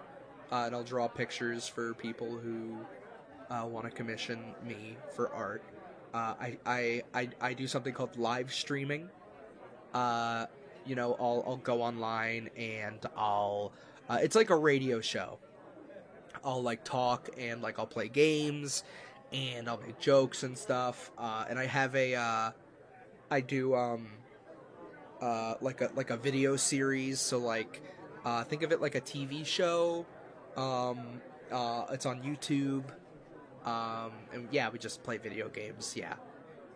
[0.51, 2.77] uh, and I'll draw pictures for people who
[3.51, 5.63] uh, want to commission me for art.
[6.13, 9.09] Uh, I, I, I, I do something called live streaming.
[9.95, 10.47] Uh,
[10.85, 13.73] you know, I'll, I'll go online and I'll.
[14.11, 15.39] Uh, it's like a radio show.
[16.45, 18.83] I'll like talk and like I'll play games
[19.33, 21.13] and I'll make jokes and stuff.
[21.17, 22.53] Uh, and I have a
[23.31, 24.09] I do um
[25.21, 27.81] uh like a like a video series, so like
[28.25, 30.05] uh think of it like a TV show.
[30.57, 31.21] Um
[31.53, 32.85] uh it's on YouTube.
[33.65, 35.95] Um and yeah, we just play video games.
[35.97, 36.15] Yeah.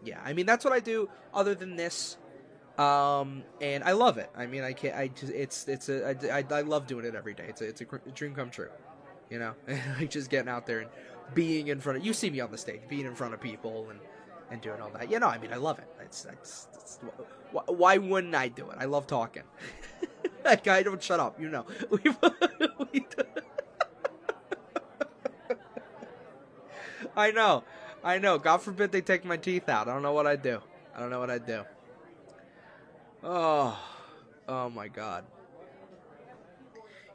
[0.04, 0.20] Yeah.
[0.24, 2.16] I mean, that's what I do other than this.
[2.78, 4.30] Um and I love it.
[4.36, 7.14] I mean, I can't I just it's it's a I, I, I love doing it
[7.14, 7.46] every day.
[7.48, 8.70] It's a, it's a dream come true.
[9.30, 9.54] You know,
[9.98, 10.90] like just getting out there and
[11.34, 13.88] being in front of you see me on the stage, being in front of people
[13.90, 14.00] and
[14.50, 15.10] and doing all that.
[15.10, 15.86] You know, I mean, I love it.
[16.00, 16.98] It's, it's, it's
[17.66, 18.76] why wouldn't I do it?
[18.78, 19.44] I love talking.
[20.42, 21.40] that guy don't shut up.
[21.40, 21.66] You know.
[27.16, 27.62] I know.
[28.02, 28.38] I know.
[28.38, 29.88] God forbid they take my teeth out.
[29.88, 30.60] I don't know what I'd do.
[30.94, 31.64] I don't know what I'd do.
[33.24, 33.78] Oh.
[34.46, 35.24] Oh my god.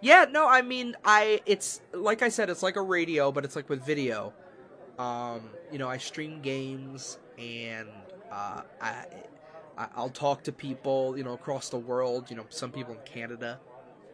[0.01, 3.55] Yeah, no, I mean, I it's like I said, it's like a radio, but it's
[3.55, 4.33] like with video.
[4.97, 7.87] Um, you know, I stream games and
[8.31, 9.05] uh, I,
[9.95, 12.29] I'll talk to people, you know, across the world.
[12.29, 13.59] You know, some people in Canada,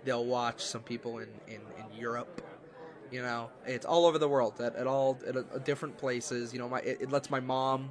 [0.04, 0.62] they'll watch.
[0.64, 2.42] Some people in, in, in Europe,
[3.12, 6.52] you know, it's all over the world at, at all at, at different places.
[6.52, 7.90] You know, my it, it lets my mom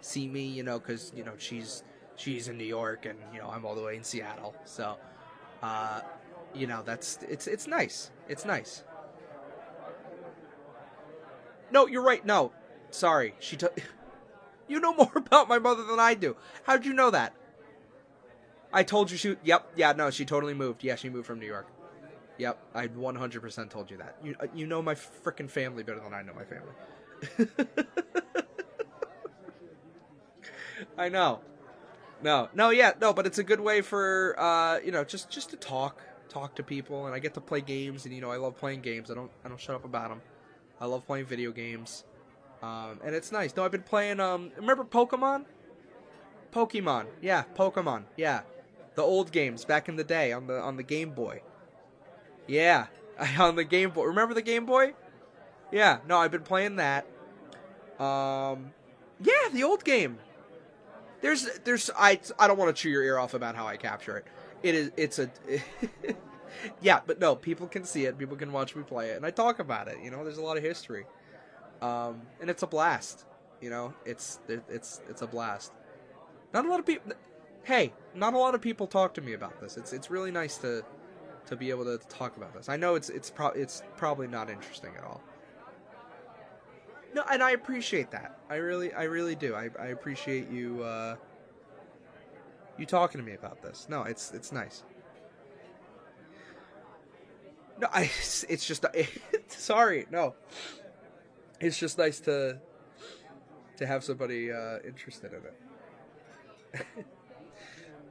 [0.00, 1.82] see me, you know, because you know she's
[2.16, 4.54] she's in New York and you know I'm all the way in Seattle.
[4.64, 4.96] So,
[5.62, 6.00] uh,
[6.54, 8.10] you know, that's it's it's nice.
[8.28, 8.84] It's nice.
[11.70, 12.24] No, you're right.
[12.24, 12.52] No,
[12.90, 13.34] sorry.
[13.38, 13.78] She took.
[14.66, 16.36] You know more about my mother than I do.
[16.62, 17.34] How'd you know that?
[18.72, 19.36] I told you she.
[19.44, 19.72] Yep.
[19.76, 19.92] Yeah.
[19.92, 20.10] No.
[20.10, 20.82] She totally moved.
[20.82, 20.96] Yeah.
[20.96, 21.66] She moved from New York.
[22.38, 22.58] Yep.
[22.74, 24.16] I 100% told you that.
[24.24, 27.76] You uh, you know my freaking family better than I know my family.
[30.98, 31.40] I know.
[32.24, 32.48] No.
[32.54, 32.70] No.
[32.70, 32.92] Yeah.
[33.00, 33.12] No.
[33.12, 36.64] But it's a good way for uh you know just just to talk talk to
[36.64, 39.10] people and I get to play games and you know I love playing games.
[39.10, 40.22] I don't I don't shut up about them.
[40.80, 42.04] I love playing video games.
[42.62, 43.54] Um, and it's nice.
[43.54, 44.20] No, I've been playing.
[44.20, 45.44] Um, remember Pokemon?
[46.54, 48.42] Pokemon, yeah, Pokemon, yeah,
[48.94, 51.42] the old games back in the day on the on the Game Boy.
[52.46, 52.86] Yeah,
[53.38, 54.04] on the Game Boy.
[54.04, 54.94] Remember the Game Boy?
[55.72, 57.06] Yeah, no, I've been playing that.
[57.98, 58.72] Um,
[59.20, 60.18] yeah, the old game.
[61.24, 64.18] There's, there's, I, I don't want to chew your ear off about how I capture
[64.18, 64.26] it.
[64.62, 65.30] It is, it's a,
[66.82, 68.18] yeah, but no, people can see it.
[68.18, 69.98] People can watch me play it, and I talk about it.
[70.02, 71.06] You know, there's a lot of history
[71.82, 73.24] um, and it's a blast.
[73.60, 75.72] You know, it's it's it's a blast.
[76.52, 77.12] Not a lot of people.
[77.62, 79.76] Hey, not a lot of people talk to me about this.
[79.76, 80.84] It's it's really nice to
[81.46, 82.68] to be able to talk about this.
[82.68, 85.22] I know it's it's pro- it's probably not interesting at all.
[87.14, 88.40] No, and I appreciate that.
[88.50, 89.54] I really I really do.
[89.54, 91.16] I I appreciate you uh
[92.76, 93.86] you talking to me about this.
[93.88, 94.82] No, it's it's nice.
[97.80, 98.10] No, I
[98.48, 98.84] it's just
[99.48, 100.06] sorry.
[100.10, 100.34] No.
[101.60, 102.58] It's just nice to
[103.76, 107.06] to have somebody uh interested in it.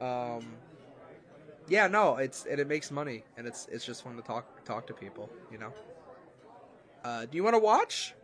[0.00, 0.46] um,
[1.68, 4.86] yeah, no, it's and it makes money, and it's it's just fun to talk talk
[4.86, 5.72] to people, you know.
[7.04, 8.14] Uh, do you want to watch?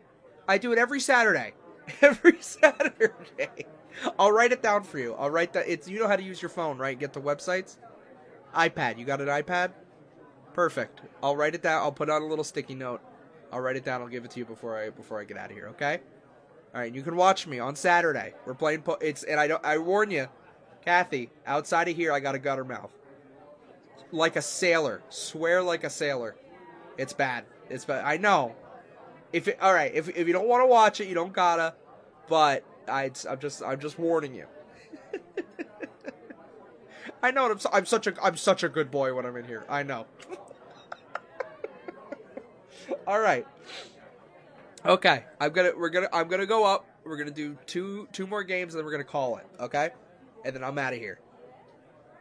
[0.48, 1.54] I do it every Saturday.
[2.02, 3.66] Every Saturday.
[4.18, 5.14] I'll write it down for you.
[5.14, 5.68] I'll write that.
[5.68, 6.96] It's you know how to use your phone, right?
[6.96, 7.78] Get the websites.
[8.54, 8.96] iPad.
[8.98, 9.72] You got an iPad?
[10.52, 11.00] Perfect.
[11.22, 11.82] I'll write it down.
[11.82, 13.00] I'll put on a little sticky note.
[13.52, 14.02] I'll write it down.
[14.02, 15.68] I'll give it to you before I before I get out of here.
[15.70, 15.98] Okay?
[16.74, 16.94] All right.
[16.94, 18.34] You can watch me on Saturday.
[18.46, 18.82] We're playing.
[18.82, 19.64] Po- it's and I don't.
[19.64, 20.28] I warn you,
[20.84, 21.30] Kathy.
[21.46, 22.92] Outside of here, I got a gutter mouth.
[24.12, 25.02] Like a sailor.
[25.08, 26.36] Swear like a sailor.
[26.98, 27.46] It's bad.
[27.68, 28.04] It's bad.
[28.04, 28.54] I know.
[29.32, 31.74] If it, all right, if if you don't want to watch it, you don't gotta.
[32.28, 34.46] But I, I'm just I'm just warning you.
[37.22, 39.64] I know I'm, I'm such a I'm such a good boy when I'm in here.
[39.68, 40.06] I know.
[43.06, 43.46] all right.
[44.84, 46.86] Okay, I'm gonna we're gonna I'm gonna go up.
[47.04, 49.46] We're gonna do two two more games, and then we're gonna call it.
[49.60, 49.90] Okay,
[50.44, 51.20] and then I'm out of here.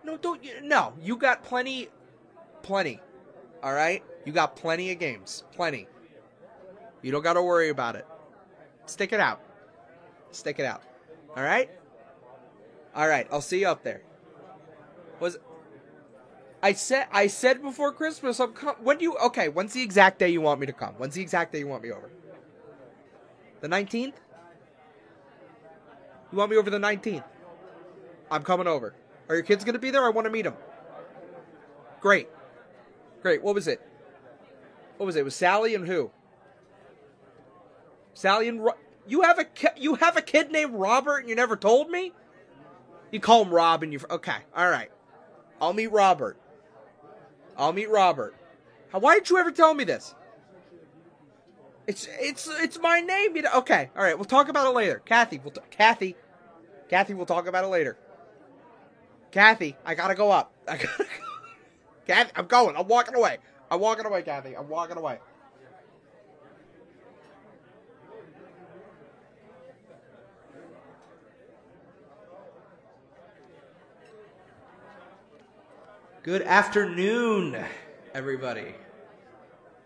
[0.03, 0.93] No, don't no.
[1.01, 1.87] You got plenty,
[2.61, 2.99] plenty.
[3.63, 5.87] All right, you got plenty of games, plenty.
[7.01, 8.05] You don't got to worry about it.
[8.85, 9.41] Stick it out.
[10.31, 10.83] Stick it out.
[11.35, 11.69] All right.
[12.95, 13.27] All right.
[13.31, 14.01] I'll see you up there.
[15.19, 15.37] Was
[16.61, 20.19] I said I said before Christmas I'm com- when do you okay, when's the exact
[20.19, 20.93] day you want me to come?
[20.97, 22.09] When's the exact day you want me over?
[23.61, 24.13] The 19th?
[26.31, 27.23] You want me over the 19th?
[28.31, 28.93] I'm coming over.
[29.27, 30.05] Are your kids going to be there?
[30.05, 30.55] I want to meet them.
[31.99, 32.29] Great.
[33.21, 33.43] Great.
[33.43, 33.81] What was it?
[34.97, 35.19] What was it?
[35.19, 36.11] it was Sally and who?
[38.19, 38.75] Sally and Ro-
[39.07, 42.11] you have a ki- you have a kid named Robert and you never told me?
[43.11, 44.39] You call him Rob and you okay.
[44.53, 44.91] All right.
[45.61, 46.37] I'll meet Robert.
[47.57, 48.35] I'll meet Robert.
[48.91, 50.15] Why didn't you ever tell me this?
[51.87, 53.37] It's it's it's my name.
[53.37, 53.53] You know?
[53.59, 54.17] Okay, all right.
[54.17, 55.01] We'll talk about it later.
[55.05, 56.17] Kathy, we'll t- Kathy,
[56.89, 57.97] Kathy, we'll talk about it later.
[59.31, 60.51] Kathy, I gotta go up.
[60.67, 61.05] I gotta go.
[62.07, 62.75] Kathy, I'm going.
[62.75, 63.37] I'm walking away.
[63.71, 64.57] I'm walking away, Kathy.
[64.57, 65.19] I'm walking away.
[76.21, 77.55] Good afternoon,
[78.13, 78.75] everybody.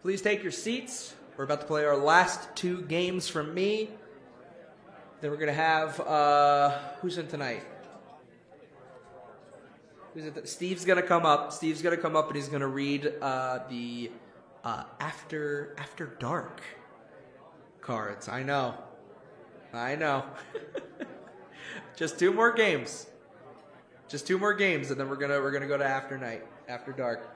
[0.01, 1.13] Please take your seats.
[1.38, 3.91] We're about to play our last two games from me.
[5.21, 7.61] Then we're gonna have uh, who's in tonight?
[10.15, 10.49] Who's it?
[10.49, 11.53] Steve's gonna come up.
[11.53, 14.11] Steve's gonna come up and he's gonna read uh, the
[14.63, 16.63] uh, after after dark
[17.79, 18.27] cards.
[18.27, 18.73] I know,
[19.71, 20.25] I know.
[21.95, 23.05] Just two more games.
[24.14, 26.91] Just two more games, and then we're gonna we're gonna go to after night, after
[26.91, 27.36] dark.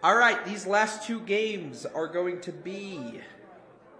[0.00, 3.20] All right, these last two games are going to be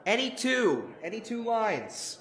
[0.06, 2.18] any two, any two lines.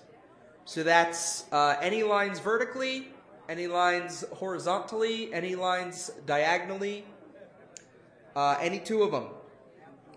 [0.65, 3.09] So that's uh, any lines vertically,
[3.47, 7.05] any lines horizontally, any lines diagonally,
[8.35, 9.27] uh, any two of them.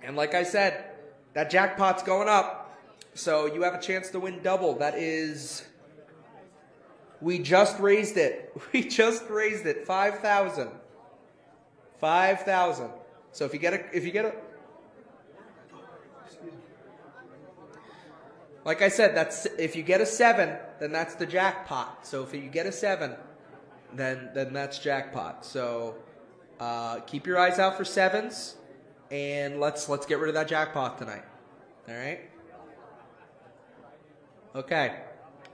[0.03, 0.87] And like I said,
[1.35, 2.79] that jackpot's going up,
[3.13, 4.77] so you have a chance to win double.
[4.77, 5.69] That is
[7.21, 8.53] we just raised it.
[8.73, 9.87] We just raised it.
[9.87, 10.71] 5,000.
[12.01, 12.91] 5,000.
[13.33, 14.35] So if you get a if you get a
[18.65, 22.07] Like I said, that's if you get a 7, then that's the jackpot.
[22.07, 23.15] So if you get a 7,
[23.95, 25.45] then then that's jackpot.
[25.45, 25.97] So
[26.61, 28.57] uh, keep your eyes out for sevens
[29.11, 31.25] and let's let's get rid of that jackpot tonight.
[31.89, 32.21] All right?
[34.55, 35.08] Okay.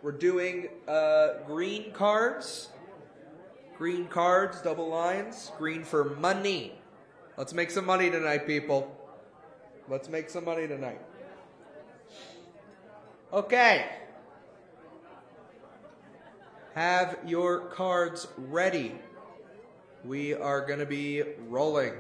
[0.05, 2.69] We're doing uh, green cards.
[3.79, 5.51] Green cards, double lines.
[5.57, 6.75] Green for money.
[7.39, 8.95] Let's make some money tonight, people.
[9.89, 11.01] Let's make some money tonight.
[13.33, 13.87] Okay.
[16.75, 18.97] Have your cards ready.
[20.05, 21.95] We are going to be rolling.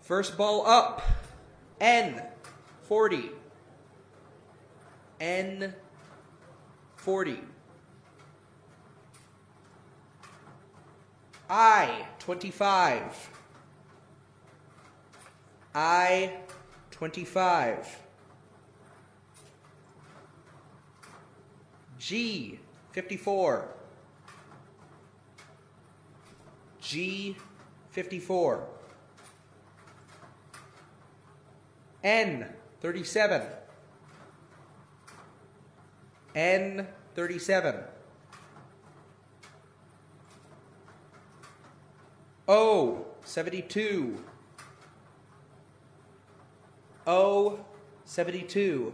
[0.00, 1.02] First ball up.
[1.78, 2.22] N
[2.84, 3.43] 40.
[5.24, 5.72] N
[6.96, 7.40] 40.
[11.48, 13.30] I 25.
[15.74, 16.30] I
[16.90, 18.00] 25.
[21.98, 22.60] G
[22.92, 23.68] 54.
[26.82, 27.36] G
[27.92, 28.66] 54.
[32.02, 32.46] N
[32.82, 33.63] 37.
[36.34, 37.74] N 37.
[42.48, 44.18] O 72.
[47.06, 47.58] O
[48.04, 48.92] 72.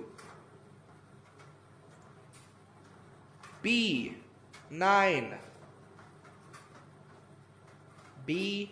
[3.63, 4.17] B
[4.71, 5.39] 9.
[8.27, 8.71] B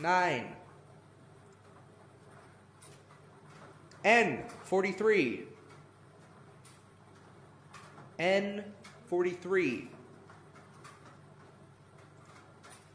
[0.00, 0.56] 9.
[4.04, 5.55] N 43.
[8.18, 8.64] N
[9.06, 9.88] 43.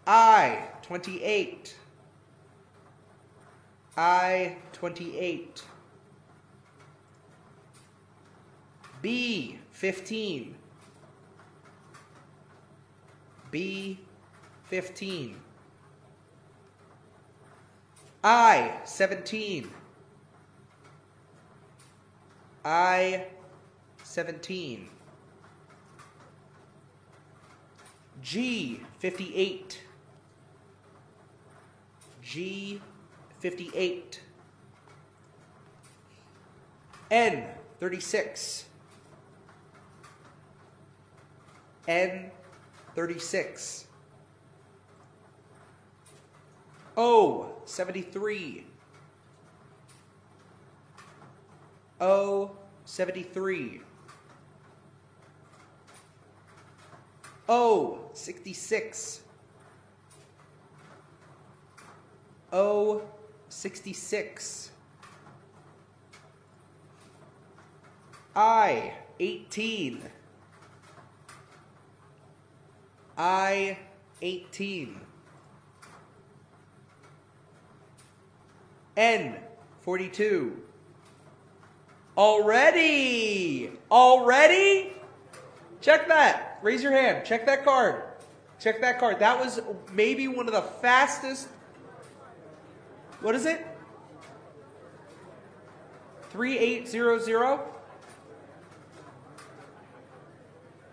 [0.08, 1.76] I 28.
[3.98, 5.64] I 28.
[9.02, 10.56] B 15.
[13.50, 14.00] B
[14.66, 15.36] 15.
[18.24, 19.70] I 17.
[22.64, 23.26] I
[24.04, 24.90] 17.
[28.22, 29.82] G 58.
[32.22, 32.82] G
[33.40, 34.22] 58.
[37.10, 37.44] N
[37.80, 38.66] 36.
[41.88, 42.32] N
[42.96, 43.88] 36.
[46.96, 48.66] O 73.
[52.00, 52.52] O
[52.86, 53.82] 73.
[57.54, 59.24] O 66.
[62.54, 63.02] O
[63.50, 64.72] 66.
[68.34, 70.02] I 18.
[73.18, 73.78] I
[74.22, 75.02] 18.
[78.96, 79.36] N
[79.82, 80.58] 42.
[82.18, 83.74] Already!
[83.92, 84.94] Already?
[85.82, 86.51] Check that.
[86.62, 87.26] Raise your hand.
[87.26, 88.04] Check that card.
[88.60, 89.20] Check that card.
[89.20, 89.60] That was
[89.92, 91.48] maybe one of the fastest.
[93.22, 93.66] What is it?
[96.30, 97.60] 3800?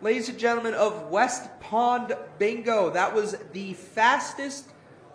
[0.00, 4.68] Ladies and gentlemen of West Pond Bingo, that was the fastest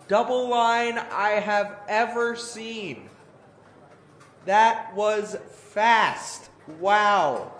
[0.08, 3.08] double line I have ever seen.
[4.44, 5.36] That was
[5.72, 6.50] fast.
[6.78, 7.53] Wow.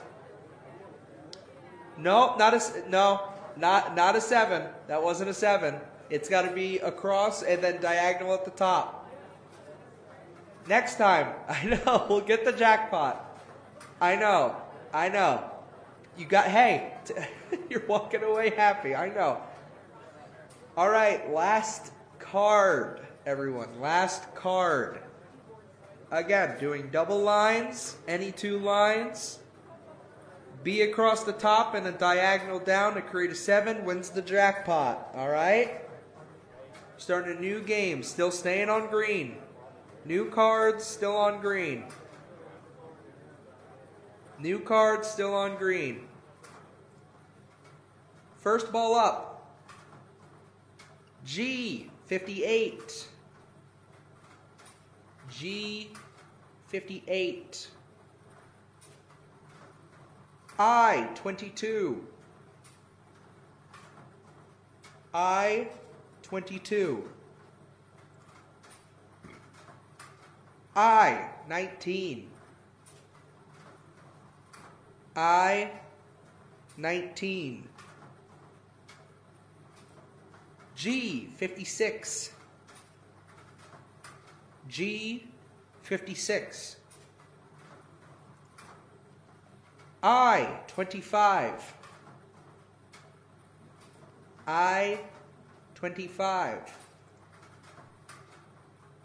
[1.97, 4.62] No, not a no, not not a seven.
[4.88, 5.76] That wasn't a seven.
[6.11, 9.11] It's got to be across and then diagonal at the top.
[10.66, 13.20] Next time, I know we'll get the jackpot.
[14.01, 14.57] I know,
[14.92, 15.51] I know.
[16.16, 17.14] You got hey, t-
[17.70, 18.95] you're walking away happy.
[18.95, 19.40] I know.
[20.76, 23.80] All right, last card, everyone.
[23.80, 24.99] Last card.
[26.11, 29.38] Again, doing double lines, any two lines.
[30.65, 35.11] B across the top and a diagonal down to create a seven wins the jackpot.
[35.15, 35.83] All right?
[36.97, 39.37] Starting a new game, still staying on green.
[40.07, 41.85] New cards, still on green.
[44.39, 46.09] New cards, still on green.
[48.39, 49.55] First ball up.
[51.27, 53.07] G, 58.
[55.31, 55.91] G,
[56.69, 57.69] 58.
[60.59, 62.07] I 22.
[65.12, 65.68] I
[66.22, 67.09] 22.
[70.76, 72.30] I 19.
[75.16, 75.70] I
[76.76, 77.68] 19.
[80.76, 82.32] G 56.
[84.68, 85.26] G
[85.82, 86.76] 56.
[90.07, 91.74] I 25.
[94.46, 95.00] I
[95.74, 96.76] 25.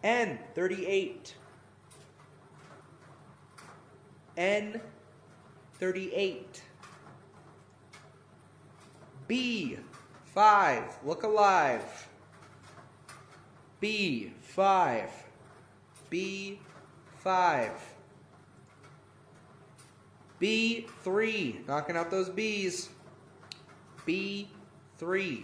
[0.04, 1.36] N 38.
[4.36, 4.82] N
[5.76, 6.64] 38.
[9.30, 9.78] B
[10.26, 10.84] 5.
[11.06, 12.10] Look alive.
[13.80, 15.10] B 5.
[16.10, 16.60] B
[17.24, 17.99] 5.
[20.42, 22.90] B3, knocking out those B's.
[24.08, 25.44] B3.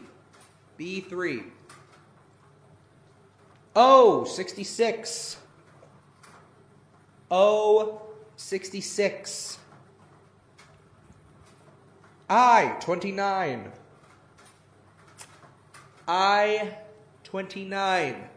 [0.80, 1.44] B3.
[3.76, 5.38] O, 66.
[7.30, 8.02] O,
[8.38, 9.60] 66.
[12.30, 13.72] I 29.
[16.08, 16.78] I
[17.24, 18.30] 29.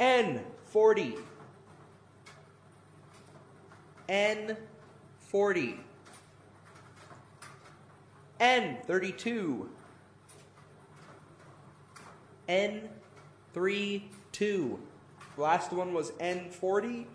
[0.00, 1.14] N 40.
[4.08, 5.78] N40.
[8.40, 9.66] N32.
[12.48, 12.82] N32.
[14.38, 14.78] two.
[15.36, 17.06] last one was N40.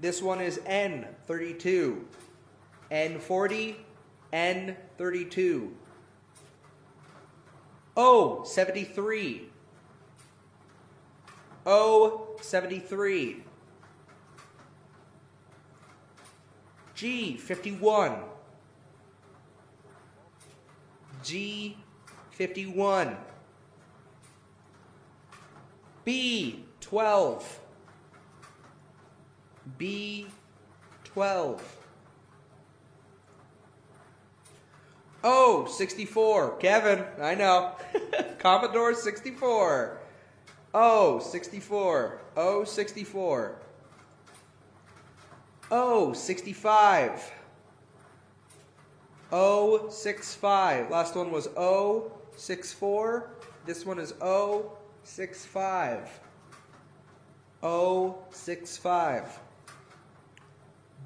[0.00, 2.00] This one is N32.
[2.90, 3.74] N40,
[4.32, 5.70] N32.
[7.96, 9.40] O73.
[11.66, 13.42] O73.
[17.00, 18.14] G 51.
[21.22, 21.74] G
[22.32, 23.16] 51.
[26.04, 27.60] B 12.
[29.78, 30.26] B
[31.04, 31.76] 12.
[35.24, 36.56] Oh, 64.
[36.58, 37.76] Kevin, I know.
[38.38, 39.98] Commodore 64.
[40.74, 42.20] Oh, 64.
[42.36, 43.56] Oh, 64.
[45.70, 47.32] Oh, 65.
[49.30, 50.90] Oh, 65.
[50.90, 53.30] Last one was O, 64.
[53.64, 54.72] This one is O,
[55.04, 56.20] 65.
[57.62, 59.38] O, 65.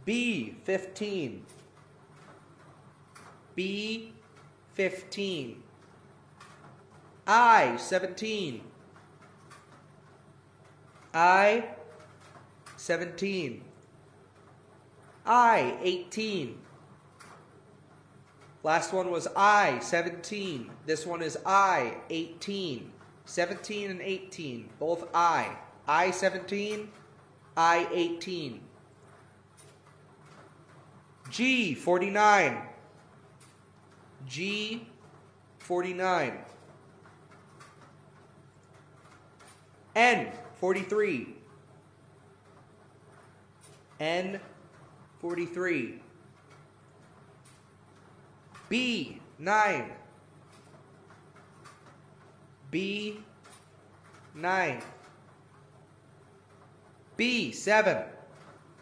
[0.06, 1.44] B, 15.
[3.54, 4.12] B,
[4.72, 5.62] 15.
[7.26, 8.62] I, 17.
[11.12, 11.64] I,
[12.76, 13.62] 17.
[15.26, 16.58] I, 18.
[18.62, 20.70] Last one was I, 17.
[20.86, 22.90] This one is I, 18.
[23.26, 25.56] 17 and 18, both I.
[25.86, 26.90] I, 17.
[27.56, 28.60] I, 18.
[31.30, 32.62] G, 49.
[34.26, 34.86] G,
[35.58, 36.38] 49.
[39.96, 41.34] N, 43.
[44.00, 44.40] N,
[45.24, 46.00] 43.
[48.68, 49.90] B, 9.
[52.70, 53.20] B,
[54.34, 54.82] 9.
[57.16, 58.04] B, 7.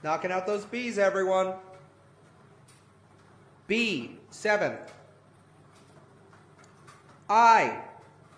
[0.03, 1.55] Knocking out those B's, everyone.
[3.68, 4.76] B, 7.
[7.30, 7.82] I,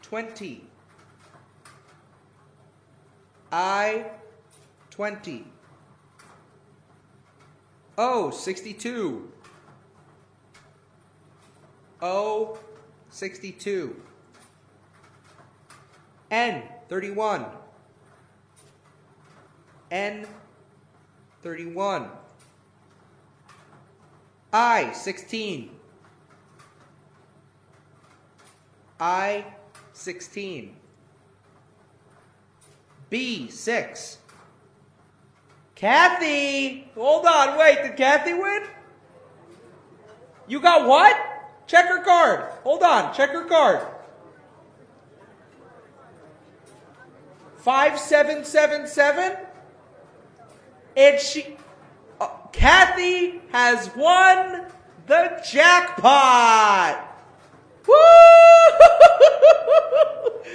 [0.03, 0.63] 20.
[3.51, 4.05] I,
[4.91, 5.54] 20.
[7.97, 9.22] O, 62.
[12.03, 12.59] O,
[13.09, 13.95] 62.
[16.30, 17.47] N, 31.
[19.90, 20.26] N,
[21.42, 22.11] 31.
[24.53, 25.70] I, 16.
[28.99, 29.45] I,
[29.92, 30.76] 16.
[33.09, 34.18] B, 6.
[35.75, 36.89] Kathy!
[36.95, 38.62] Hold on, wait, did Kathy win?
[40.47, 41.16] You got what?
[41.66, 42.51] Check her card.
[42.62, 43.81] Hold on, check her card.
[47.59, 49.37] 5777?
[50.97, 51.57] And she.
[52.20, 54.66] Uh, Kathy has won
[55.07, 57.11] the jackpot!
[57.87, 57.95] Woo!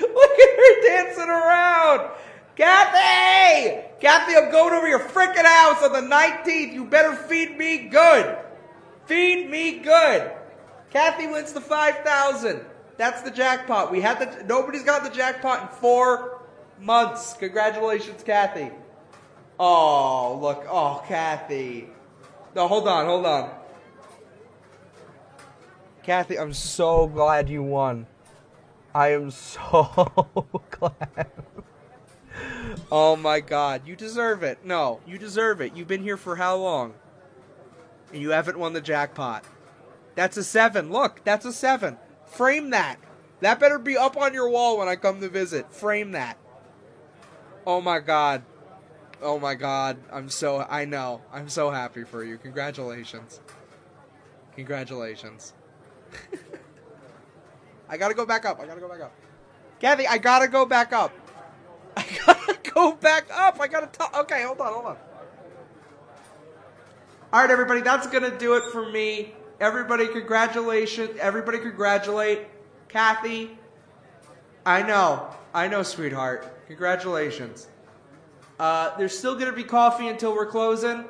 [0.01, 2.11] Look at her dancing around!
[2.59, 3.79] Kathy!
[4.01, 6.73] Kathy, I'm going over your freaking house on the 19th.
[6.73, 8.37] You better feed me good.
[9.05, 10.29] Feed me good.
[10.89, 12.59] Kathy wins the 5,000.
[12.97, 13.93] That's the jackpot.
[13.93, 16.41] We had the nobody's got the jackpot in 4
[16.81, 17.33] months.
[17.39, 18.71] Congratulations, Kathy.
[19.57, 20.65] Oh, look.
[20.69, 21.87] Oh, Kathy.
[22.55, 23.51] No, hold on, hold on.
[26.03, 28.05] Kathy, I'm so glad you won.
[28.93, 30.27] I am so
[30.71, 31.31] glad.
[32.91, 34.65] Oh my god, you deserve it.
[34.65, 35.75] No, you deserve it.
[35.75, 36.95] You've been here for how long?
[38.11, 39.45] And you haven't won the jackpot.
[40.15, 40.91] That's a seven.
[40.91, 41.97] Look, that's a seven.
[42.25, 42.97] Frame that.
[43.41, 45.71] That better be up on your wall when I come to visit.
[45.71, 46.37] Frame that.
[47.65, 48.41] Oh my god.
[49.21, 49.97] Oh my god.
[50.11, 51.21] I'm so I know.
[51.31, 52.37] I'm so happy for you.
[52.37, 53.39] Congratulations.
[54.55, 55.53] Congratulations.
[57.89, 58.59] I gotta go back up.
[58.59, 59.13] I gotta go back up.
[59.79, 61.13] Kathy, I gotta go back up.
[61.97, 63.59] I gotta go back up.
[63.59, 64.15] I gotta talk.
[64.17, 64.97] Okay, hold on, hold on.
[67.31, 69.33] All right, everybody, that's gonna do it for me.
[69.59, 71.17] Everybody, congratulations.
[71.19, 72.47] Everybody, congratulate
[72.87, 73.57] Kathy.
[74.65, 76.65] I know, I know, sweetheart.
[76.67, 77.67] Congratulations.
[78.59, 81.05] Uh, there's still gonna be coffee until we're closing.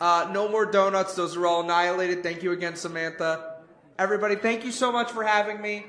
[0.00, 1.14] Uh, no more donuts.
[1.14, 2.22] Those are all annihilated.
[2.22, 3.56] Thank you again, Samantha.
[3.98, 5.86] Everybody, thank you so much for having me.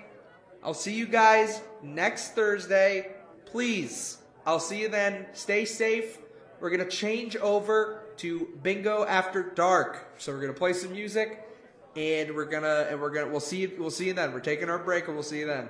[0.64, 3.12] I'll see you guys next Thursday.
[3.46, 5.28] Please, I'll see you then.
[5.34, 6.18] Stay safe.
[6.60, 10.14] We're going to change over to Bingo After Dark.
[10.18, 11.48] So we're going to play some music
[11.96, 14.34] and we're going to and we're going to we'll see you we'll see you then.
[14.34, 15.70] We're taking our break and we'll see you then.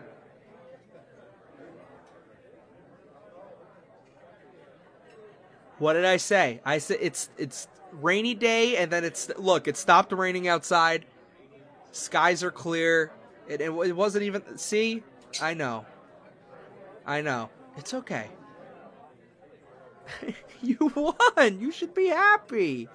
[5.80, 6.62] What did I say?
[6.64, 11.06] I said it's it's rainy day and then it's look, it stopped raining outside.
[11.92, 13.12] Skies are clear.
[13.48, 15.04] It, it, it wasn't even see?
[15.42, 15.86] I know.
[17.06, 17.50] I know.
[17.78, 18.30] It's okay.
[20.62, 21.60] you won.
[21.60, 22.90] You should be happy.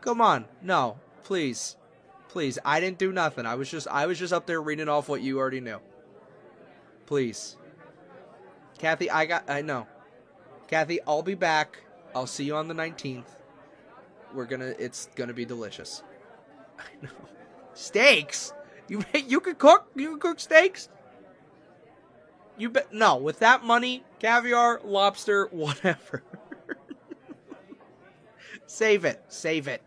[0.00, 0.46] Come on.
[0.62, 1.76] No, please.
[2.28, 2.58] Please.
[2.64, 3.46] I didn't do nothing.
[3.46, 5.78] I was just I was just up there reading off what you already knew.
[7.06, 7.56] Please.
[8.78, 9.86] Kathy, I got I know.
[10.68, 11.82] Kathy, I'll be back.
[12.14, 13.24] I'll see you on the 19th.
[14.34, 16.02] We're going to it's going to be delicious.
[16.78, 17.10] I know.
[17.74, 18.52] Steaks?
[18.88, 19.90] You you could cook?
[19.94, 20.88] You could cook steaks?
[22.58, 26.22] You bet no, with that money, caviar, lobster, whatever.
[28.66, 29.22] save it.
[29.28, 29.82] Save it.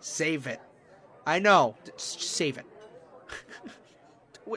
[0.00, 0.60] Save it.
[1.26, 1.76] I know.
[1.96, 2.66] Save it.
[4.44, 4.56] Uh,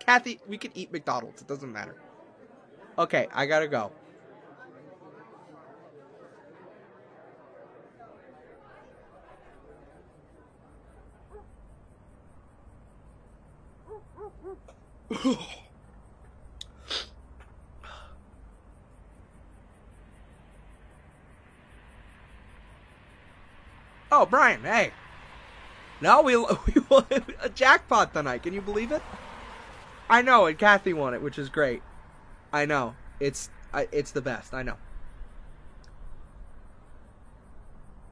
[0.00, 1.40] Kathy, we can eat McDonald's.
[1.40, 1.94] It doesn't matter.
[2.98, 3.92] Okay, I gotta go.
[24.20, 24.92] oh, Brian, hey.
[26.00, 27.06] No, we, we won
[27.42, 28.42] a jackpot tonight.
[28.42, 29.02] Can you believe it?
[30.08, 31.82] I know, and Kathy won it, which is great.
[32.52, 32.94] I know.
[33.20, 33.48] It's
[33.92, 34.52] it's the best.
[34.52, 34.76] I know.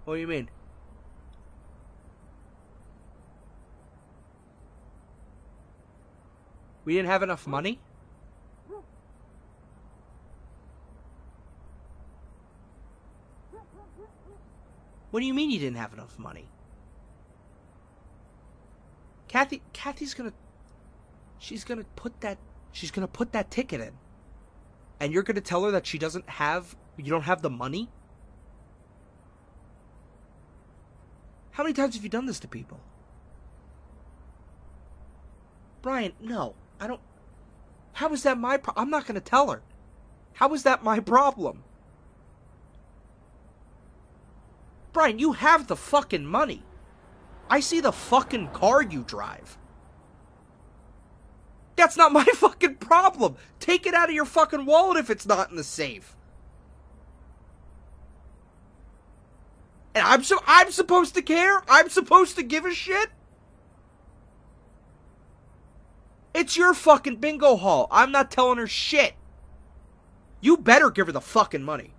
[0.04, 0.48] What do you mean?
[6.84, 7.80] We didn't have enough money?
[15.10, 16.48] What do you mean you didn't have enough money?
[19.26, 20.32] Kathy Kathy's gonna
[21.38, 22.38] she's gonna put that
[22.72, 23.92] she's gonna put that ticket in.
[25.00, 27.88] And you're gonna tell her that she doesn't have you don't have the money?
[31.52, 32.78] How many times have you done this to people?
[35.82, 36.54] Brian, no.
[36.78, 37.00] I don't.
[37.94, 38.82] How is that my problem?
[38.84, 39.62] I'm not going to tell her.
[40.34, 41.64] How is that my problem?
[44.98, 46.60] Brian, you have the fucking money.
[47.48, 49.56] I see the fucking car you drive.
[51.76, 53.36] That's not my fucking problem.
[53.60, 56.16] Take it out of your fucking wallet if it's not in the safe.
[59.94, 61.62] And I'm so I'm supposed to care?
[61.68, 63.10] I'm supposed to give a shit?
[66.34, 67.86] It's your fucking bingo hall.
[67.92, 69.14] I'm not telling her shit.
[70.40, 71.92] You better give her the fucking money.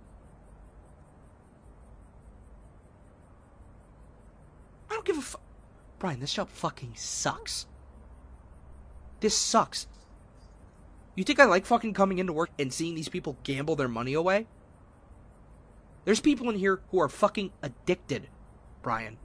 [5.00, 5.40] Don't give a fuck.
[5.98, 7.66] Brian, this job fucking sucks.
[9.20, 9.86] This sucks.
[11.14, 14.12] You think I like fucking coming into work and seeing these people gamble their money
[14.12, 14.46] away?
[16.04, 18.28] There's people in here who are fucking addicted,
[18.82, 19.18] Brian.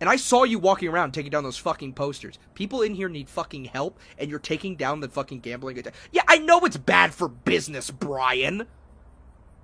[0.00, 2.38] And I saw you walking around taking down those fucking posters.
[2.54, 5.82] People in here need fucking help, and you're taking down the fucking gambling.
[6.12, 8.66] Yeah, I know it's bad for business, Brian.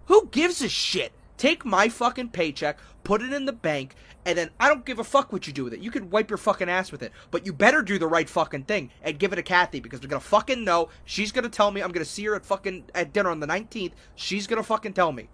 [0.07, 1.12] Who gives a shit?
[1.37, 5.05] Take my fucking paycheck, put it in the bank, and then I don't give a
[5.05, 5.80] fuck what you do with it.
[5.80, 7.12] You can wipe your fucking ass with it.
[7.30, 10.09] But you better do the right fucking thing and give it to Kathy because we're
[10.09, 10.89] gonna fucking know.
[11.05, 11.82] She's gonna tell me.
[11.82, 13.93] I'm gonna see her at fucking at dinner on the 19th.
[14.14, 15.28] She's gonna fucking tell me.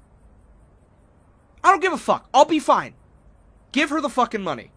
[1.65, 2.29] I don't give a fuck.
[2.35, 2.95] I'll be fine.
[3.71, 4.73] Give her the fucking money.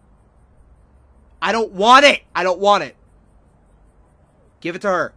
[1.42, 2.22] I don't want it.
[2.34, 2.96] I don't want it.
[4.60, 5.14] Give it to her.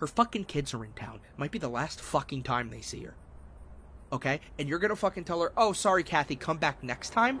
[0.00, 1.20] Her fucking kids are in town.
[1.36, 3.14] Might be the last fucking time they see her.
[4.10, 4.40] Okay?
[4.58, 7.40] And you're gonna fucking tell her, oh, sorry, Kathy, come back next time?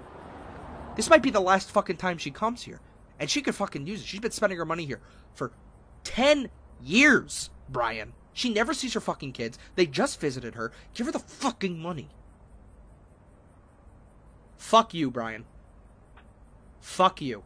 [0.94, 2.80] This might be the last fucking time she comes here.
[3.18, 4.06] And she could fucking use it.
[4.06, 5.00] She's been spending her money here
[5.34, 5.52] for
[6.04, 6.50] 10
[6.82, 8.12] years, Brian.
[8.34, 9.58] She never sees her fucking kids.
[9.74, 10.70] They just visited her.
[10.92, 12.10] Give her the fucking money.
[14.58, 15.46] Fuck you, Brian.
[16.80, 17.42] Fuck you.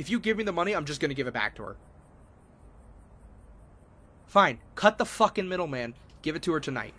[0.00, 1.76] If you give me the money, I'm just gonna give it back to her.
[4.24, 4.58] Fine.
[4.74, 5.92] Cut the fucking middleman.
[6.22, 6.94] Give it to her tonight.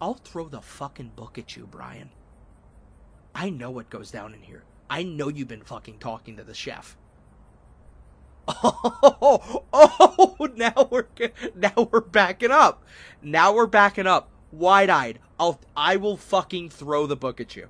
[0.00, 2.10] I'll throw the fucking book at you, Brian.
[3.36, 4.64] I know what goes down in here.
[4.90, 6.96] I know you've been fucking talking to the chef.
[8.48, 11.06] Oh, oh, now we're
[11.54, 12.82] now we're backing up.
[13.22, 14.28] Now we're backing up.
[14.50, 15.20] Wide-eyed.
[15.38, 17.68] I'll I will fucking throw the book at you.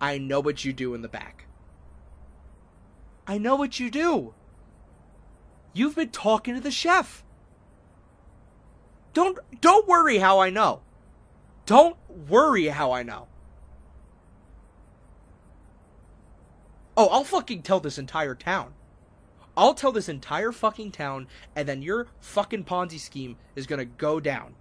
[0.00, 1.46] I know what you do in the back.
[3.26, 4.34] I know what you do.
[5.72, 7.24] You've been talking to the chef.
[9.12, 10.80] Don't don't worry how I know.
[11.66, 13.28] Don't worry how I know.
[16.96, 18.74] Oh, I'll fucking tell this entire town.
[19.56, 24.20] I'll tell this entire fucking town, and then your fucking Ponzi scheme is gonna go
[24.20, 24.54] down.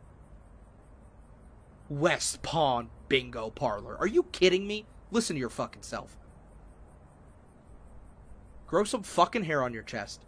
[1.89, 3.97] West Pond Bingo Parlor.
[3.97, 4.85] Are you kidding me?
[5.11, 6.17] Listen to your fucking self.
[8.67, 10.25] Grow some fucking hair on your chest.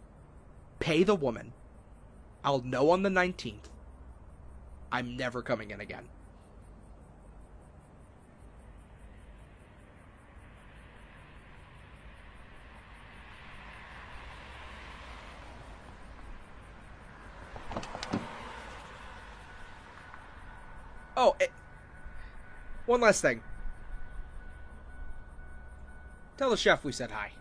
[0.78, 1.52] Pay the woman.
[2.42, 3.68] I'll know on the 19th.
[4.90, 6.08] I'm never coming in again.
[21.16, 21.52] Oh, it,
[22.86, 23.42] one last thing.
[26.40, 27.32] Tell the chef we said hi.